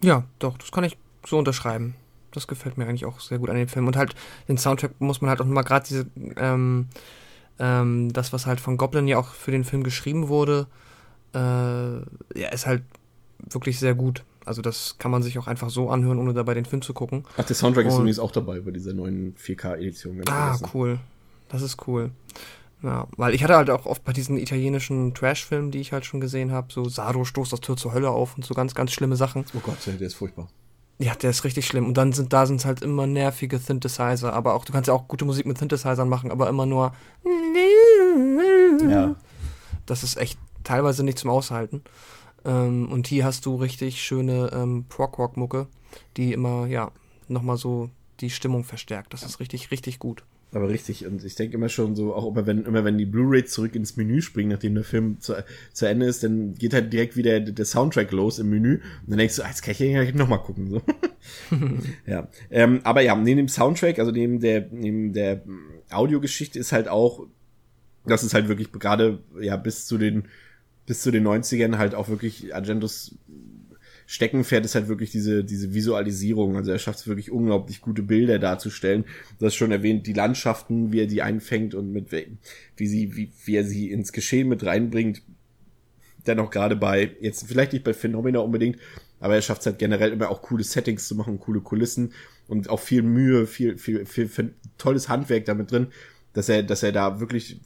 [0.03, 1.95] Ja, doch, das kann ich so unterschreiben.
[2.31, 3.87] Das gefällt mir eigentlich auch sehr gut an dem Film.
[3.87, 4.15] Und halt,
[4.47, 6.07] den Soundtrack muss man halt auch mal gerade diese,
[6.37, 6.87] ähm,
[7.59, 10.67] ähm, das, was halt von Goblin ja auch für den Film geschrieben wurde,
[11.33, 12.83] äh, ja, ist halt
[13.49, 14.23] wirklich sehr gut.
[14.45, 17.23] Also das kann man sich auch einfach so anhören, ohne dabei den Film zu gucken.
[17.37, 20.21] Ach, der Soundtrack Und, ist übrigens auch dabei bei dieser neuen 4K-Edition.
[20.27, 20.99] Ah, cool.
[21.49, 22.11] Das ist cool.
[22.83, 26.21] Ja, weil ich hatte halt auch oft bei diesen italienischen Trash-Filmen, die ich halt schon
[26.21, 29.15] gesehen habe, so Sado stoßt das Tür zur Hölle auf und so ganz, ganz schlimme
[29.15, 29.45] Sachen.
[29.55, 30.47] Oh Gott, der ist furchtbar.
[30.97, 31.87] Ja, der ist richtig schlimm.
[31.87, 35.07] Und dann sind da sind halt immer nervige Synthesizer, aber auch du kannst ja auch
[35.07, 36.93] gute Musik mit Synthesizern machen, aber immer nur.
[38.87, 39.15] Ja.
[39.85, 41.81] Das ist echt teilweise nicht zum Aushalten.
[42.45, 45.67] Ähm, und hier hast du richtig schöne ähm, Prog-Rock-Mucke,
[46.17, 46.91] die immer, ja,
[47.27, 47.89] nochmal so
[48.19, 49.13] die Stimmung verstärkt.
[49.13, 50.23] Das ist richtig, richtig gut.
[50.55, 53.51] Aber richtig, und ich denke immer schon so, auch immer wenn, immer wenn die Blu-rays
[53.51, 55.33] zurück ins Menü springen, nachdem der Film zu,
[55.73, 58.75] zu Ende ist, dann geht halt direkt wieder der Soundtrack los im Menü.
[58.75, 60.69] Und dann denkst du, ah, jetzt kann ich ja noch mal gucken.
[60.69, 60.81] So.
[62.07, 62.29] ja.
[62.49, 65.43] Ähm, aber ja, neben dem Soundtrack, also neben der, neben der
[65.89, 67.27] Audiogeschichte ist halt auch,
[68.05, 70.23] das ist halt wirklich gerade, ja, bis zu den,
[70.85, 73.13] bis zu den 90ern halt auch wirklich Argentos
[74.07, 76.57] Steckenpferd ist halt wirklich diese, diese Visualisierung.
[76.57, 79.05] Also er schafft es wirklich unglaublich gute Bilder darzustellen.
[79.39, 83.31] Du hast schon erwähnt, die Landschaften, wie er die einfängt und mit wie sie, wie,
[83.45, 85.23] wie er sie ins Geschehen mit reinbringt.
[86.27, 88.77] Dennoch gerade bei, jetzt vielleicht nicht bei Phenomena unbedingt,
[89.19, 92.13] aber er schafft es halt generell immer auch coole Settings zu machen, coole Kulissen
[92.47, 95.87] und auch viel Mühe, viel, viel, viel, viel tolles Handwerk damit drin,
[96.33, 97.59] dass er, dass er da wirklich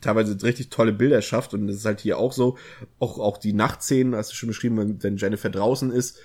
[0.00, 2.56] teilweise richtig tolle Bilder schafft und das ist halt hier auch so.
[2.98, 6.18] Auch, auch die Nachtszenen, hast du schon beschrieben, wenn Jennifer draußen ist,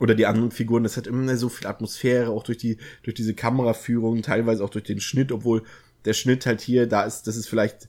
[0.00, 3.34] oder die anderen Figuren, das hat immer so viel Atmosphäre, auch durch die, durch diese
[3.34, 5.62] Kameraführung, teilweise auch durch den Schnitt, obwohl
[6.04, 7.88] der Schnitt halt hier, da ist, das ist vielleicht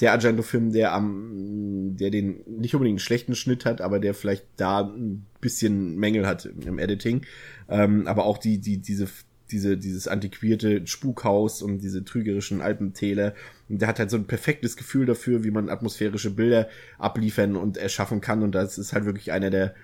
[0.00, 4.44] der Argento-Film, der am, der den nicht unbedingt einen schlechten Schnitt hat, aber der vielleicht
[4.56, 7.22] da ein bisschen Mängel hat im Editing.
[7.68, 9.08] Ähm, aber auch die, die, diese
[9.50, 13.34] diese, dieses antiquierte Spukhaus und diese trügerischen Alpentäler.
[13.68, 16.68] Und der hat halt so ein perfektes Gefühl dafür, wie man atmosphärische Bilder
[16.98, 18.42] abliefern und erschaffen kann.
[18.42, 19.74] Und das ist halt wirklich einer der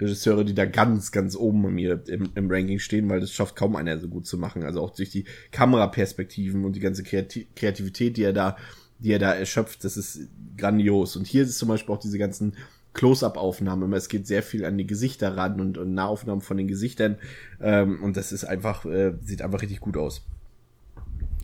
[0.00, 3.56] Regisseure, die da ganz, ganz oben bei mir im, im Ranking stehen, weil das schafft
[3.56, 4.64] kaum einer so gut zu machen.
[4.64, 8.56] Also auch durch die Kameraperspektiven und die ganze Kreativität, die er da,
[8.98, 11.16] die er da erschöpft, das ist grandios.
[11.16, 12.54] Und hier ist zum Beispiel auch diese ganzen
[12.94, 13.92] Close-up-Aufnahmen.
[13.92, 17.18] Es geht sehr viel an die Gesichter ran und, und Nahaufnahmen von den Gesichtern.
[17.60, 20.24] Ähm, und das ist einfach, äh, sieht einfach richtig gut aus.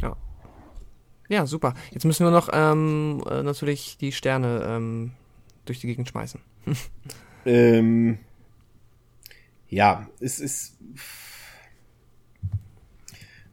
[0.01, 0.17] Ja.
[1.29, 1.75] Ja, super.
[1.91, 5.13] Jetzt müssen wir noch ähm, äh, natürlich die Sterne ähm,
[5.65, 6.41] durch die Gegend schmeißen.
[7.45, 8.19] ähm,
[9.69, 10.77] ja, es ist.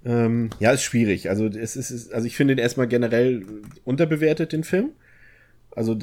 [0.06, 1.30] Ähm, ja, ist schwierig.
[1.30, 3.46] Also es ist, also ich finde den erstmal generell
[3.84, 4.92] unterbewertet, den Film.
[5.76, 5.98] Also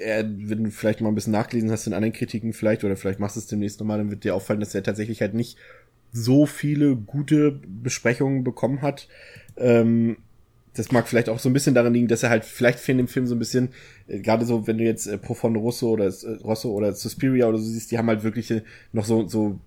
[0.00, 3.20] äh, wenn du vielleicht mal ein bisschen nachgelesen hast in anderen Kritiken vielleicht, oder vielleicht
[3.20, 5.56] machst du es demnächst nochmal, dann wird dir auffallen, dass er tatsächlich halt nicht
[6.12, 9.08] so viele gute Besprechungen bekommen hat.
[9.56, 10.16] Ähm,
[10.74, 13.08] das mag vielleicht auch so ein bisschen daran liegen, dass er halt vielleicht fehlen im
[13.08, 13.70] Film so ein bisschen,
[14.08, 17.58] äh, gerade so, wenn du jetzt äh, Profondo Rosso oder äh, Rosso oder Suspiria oder
[17.58, 19.58] so siehst, die haben halt wirklich äh, noch so, so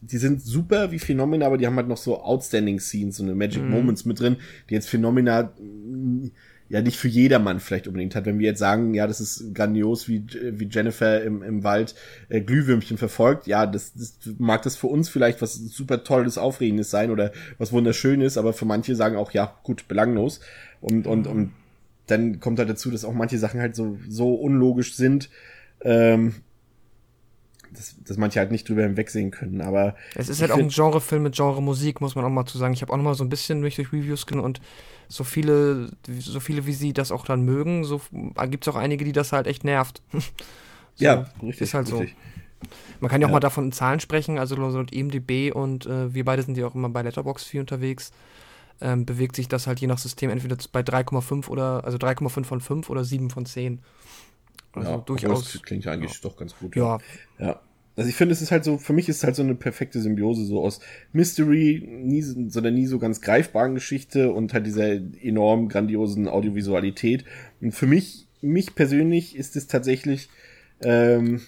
[0.00, 3.34] die sind super wie Phenomena, aber die haben halt noch so outstanding Scenes, so eine
[3.34, 3.70] Magic Mhm.
[3.70, 4.36] Moments mit drin,
[4.68, 6.30] die jetzt Phenomena mm,
[6.68, 8.24] ja nicht für jedermann vielleicht unbedingt hat.
[8.24, 11.94] Wenn wir jetzt sagen, ja, das ist grandios, wie, wie Jennifer im, im Wald
[12.28, 16.90] äh, Glühwürmchen verfolgt, ja, das, das mag das für uns vielleicht was super tolles, aufregendes
[16.90, 20.40] sein oder was wunderschönes, aber für manche sagen auch, ja, gut, belanglos.
[20.80, 21.52] Und, und, und
[22.06, 25.30] dann kommt halt dazu, dass auch manche Sachen halt so, so unlogisch sind,
[25.82, 26.34] ähm,
[27.74, 29.60] dass, dass manche halt nicht drüber hinwegsehen können.
[29.60, 32.72] Aber Es ist halt auch ein Genrefilm mit Genre-Musik, muss man auch mal zu sagen.
[32.74, 34.60] Ich habe auch noch mal so ein bisschen mich durch Reviews gegangen und
[35.08, 38.00] so viele, so viele, wie sie das auch dann mögen, so
[38.48, 40.02] gibt es auch einige, die das halt echt nervt.
[40.96, 41.62] So, ja, richtig.
[41.62, 41.96] ist halt so.
[41.98, 42.16] richtig.
[43.00, 43.34] Man kann ja auch Ja.
[43.34, 46.68] mal davon in Zahlen sprechen, also so laut IMDb und äh, wir beide sind ja
[46.68, 48.12] auch immer bei Letterboxd viel unterwegs.
[48.80, 52.60] Ähm, bewegt sich das halt je nach System entweder bei 3,5 oder also 3,5 von
[52.60, 53.80] 5 oder 7 von 10.
[54.74, 55.52] Also ja, durchaus.
[55.52, 56.76] Das klingt ja eigentlich doch ganz gut.
[56.76, 56.98] Ja,
[57.38, 57.60] Ja.
[57.96, 60.00] Also ich finde, es ist halt so, für mich ist es halt so eine perfekte
[60.00, 60.80] Symbiose so aus
[61.12, 67.24] Mystery, nie, so einer nie so ganz greifbaren Geschichte und halt dieser enorm grandiosen Audiovisualität.
[67.60, 70.28] Und für mich, mich persönlich ist es tatsächlich,
[70.82, 71.40] ähm,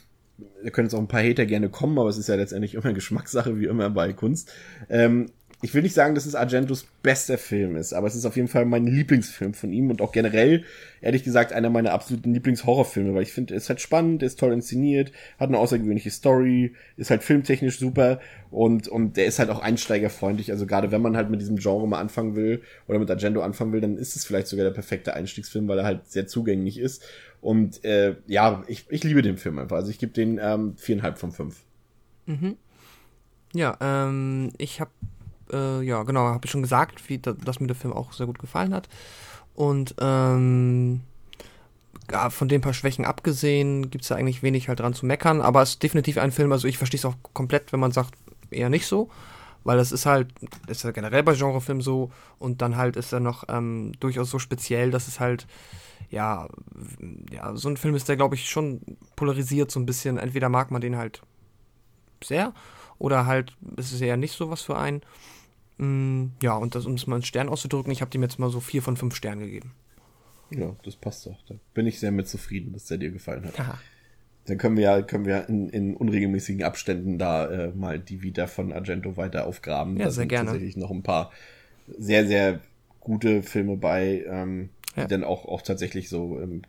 [0.63, 2.93] da können jetzt auch ein paar Hater gerne kommen, aber es ist ja letztendlich immer
[2.95, 4.53] Geschmackssache, wie immer bei Kunst.
[4.89, 5.27] Ähm,
[5.63, 8.49] ich will nicht sagen, dass es Argentos bester Film ist, aber es ist auf jeden
[8.49, 10.65] Fall mein Lieblingsfilm von ihm und auch generell,
[11.01, 14.53] ehrlich gesagt, einer meiner absoluten Lieblingshorrorfilme, weil ich finde, er ist halt spannend, ist toll
[14.53, 19.61] inszeniert, hat eine außergewöhnliche Story, ist halt filmtechnisch super und, und der ist halt auch
[19.61, 20.51] einsteigerfreundlich.
[20.53, 23.73] Also gerade wenn man halt mit diesem Genre mal anfangen will oder mit Argento anfangen
[23.73, 27.03] will, dann ist es vielleicht sogar der perfekte Einstiegsfilm, weil er halt sehr zugänglich ist.
[27.41, 29.77] Und äh, ja, ich, ich liebe den Film einfach.
[29.77, 31.65] Also ich gebe den ähm, viereinhalb von fünf.
[33.53, 34.91] Ja, ähm, ich habe,
[35.53, 38.27] äh, ja, genau, habe ich schon gesagt, wie, da, dass mir der Film auch sehr
[38.27, 38.89] gut gefallen hat.
[39.55, 41.01] Und ähm,
[42.11, 45.41] ja, von den paar Schwächen abgesehen, gibt's da eigentlich wenig halt dran zu meckern.
[45.41, 48.15] Aber es ist definitiv ein Film, also ich verstehe es auch komplett, wenn man sagt,
[48.51, 49.09] eher nicht so.
[49.65, 50.29] Weil das ist halt,
[50.69, 52.13] das ist ja generell bei Genrefilmen so.
[52.39, 55.49] Und dann halt ist er noch ähm, durchaus so speziell, dass es halt,
[56.09, 56.49] ja,
[57.33, 58.81] ja, so ein Film ist, der, glaube ich, schon
[59.17, 60.19] polarisiert so ein bisschen.
[60.19, 61.21] Entweder mag man den halt
[62.23, 62.53] sehr
[62.99, 65.03] oder halt ist es eher nicht so was für einen.
[65.79, 68.51] Mm, ja, und das, um es mal einen Stern auszudrücken, ich habe dem jetzt mal
[68.51, 69.73] so vier von fünf Sternen gegeben.
[70.51, 71.37] Ja, das passt doch.
[71.49, 73.59] Da bin ich sehr mit zufrieden, dass der dir gefallen hat.
[73.59, 73.79] Haha.
[74.47, 78.47] Dann können wir ja, können wir in, in unregelmäßigen Abständen da äh, mal die Vita
[78.47, 79.97] von Argento weiter aufgraben.
[79.97, 80.51] Ja, da sehr sind gerne.
[80.51, 81.33] tatsächlich noch ein paar
[81.99, 82.61] sehr, sehr
[83.01, 85.05] gute Filme bei, ähm, Ja.
[85.05, 86.63] die dann auch, auch tatsächlich so ähm,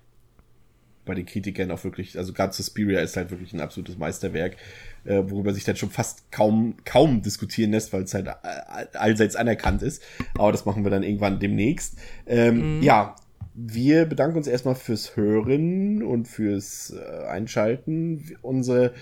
[1.07, 4.57] bei den Kritikern auch wirklich, also gerade Suspiria ist halt wirklich ein absolutes Meisterwerk,
[5.05, 9.35] äh, worüber sich dann schon fast kaum, kaum diskutieren lässt, weil es halt all- allseits
[9.35, 10.03] anerkannt ist.
[10.37, 11.97] Aber das machen wir dann irgendwann demnächst.
[12.27, 13.15] Ähm, Ja,
[13.55, 18.35] wir bedanken uns erstmal fürs Hören und fürs äh, Einschalten.
[18.43, 18.93] Unsere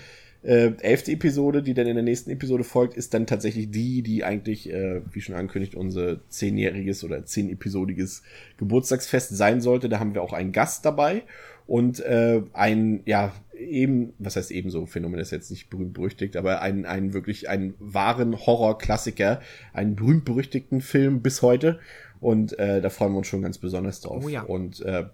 [0.42, 4.22] äh, elfte Episode, die dann in der nächsten Episode folgt, ist dann tatsächlich die, die
[4.24, 8.22] eigentlich, äh, wie schon angekündigt, unser zehnjähriges oder zehn-episodiges
[8.56, 9.88] Geburtstagsfest sein sollte.
[9.88, 11.24] Da haben wir auch einen Gast dabei
[11.66, 16.62] und äh, ein, ja, eben, was heißt ebenso, Phänomen ist jetzt nicht berühmt berüchtigt, aber
[16.62, 19.40] einen, einen wirklich einen wahren Horror-Klassiker,
[19.72, 21.80] einen berühmt-berüchtigten Film bis heute.
[22.20, 24.24] Und äh, da freuen wir uns schon ganz besonders drauf.
[24.24, 24.42] Oh ja.
[24.42, 25.06] Und äh,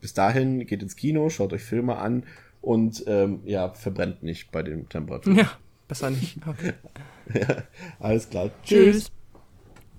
[0.00, 2.24] bis dahin geht ins Kino, schaut euch Filme an
[2.60, 5.38] und ähm, ja, verbrennt nicht bei den Temperaturen.
[5.38, 5.52] Ja,
[5.86, 6.38] besser nicht.
[6.46, 6.72] Okay.
[8.00, 8.50] Alles klar.
[8.62, 9.04] Tschüss.
[9.04, 9.12] Tschüss.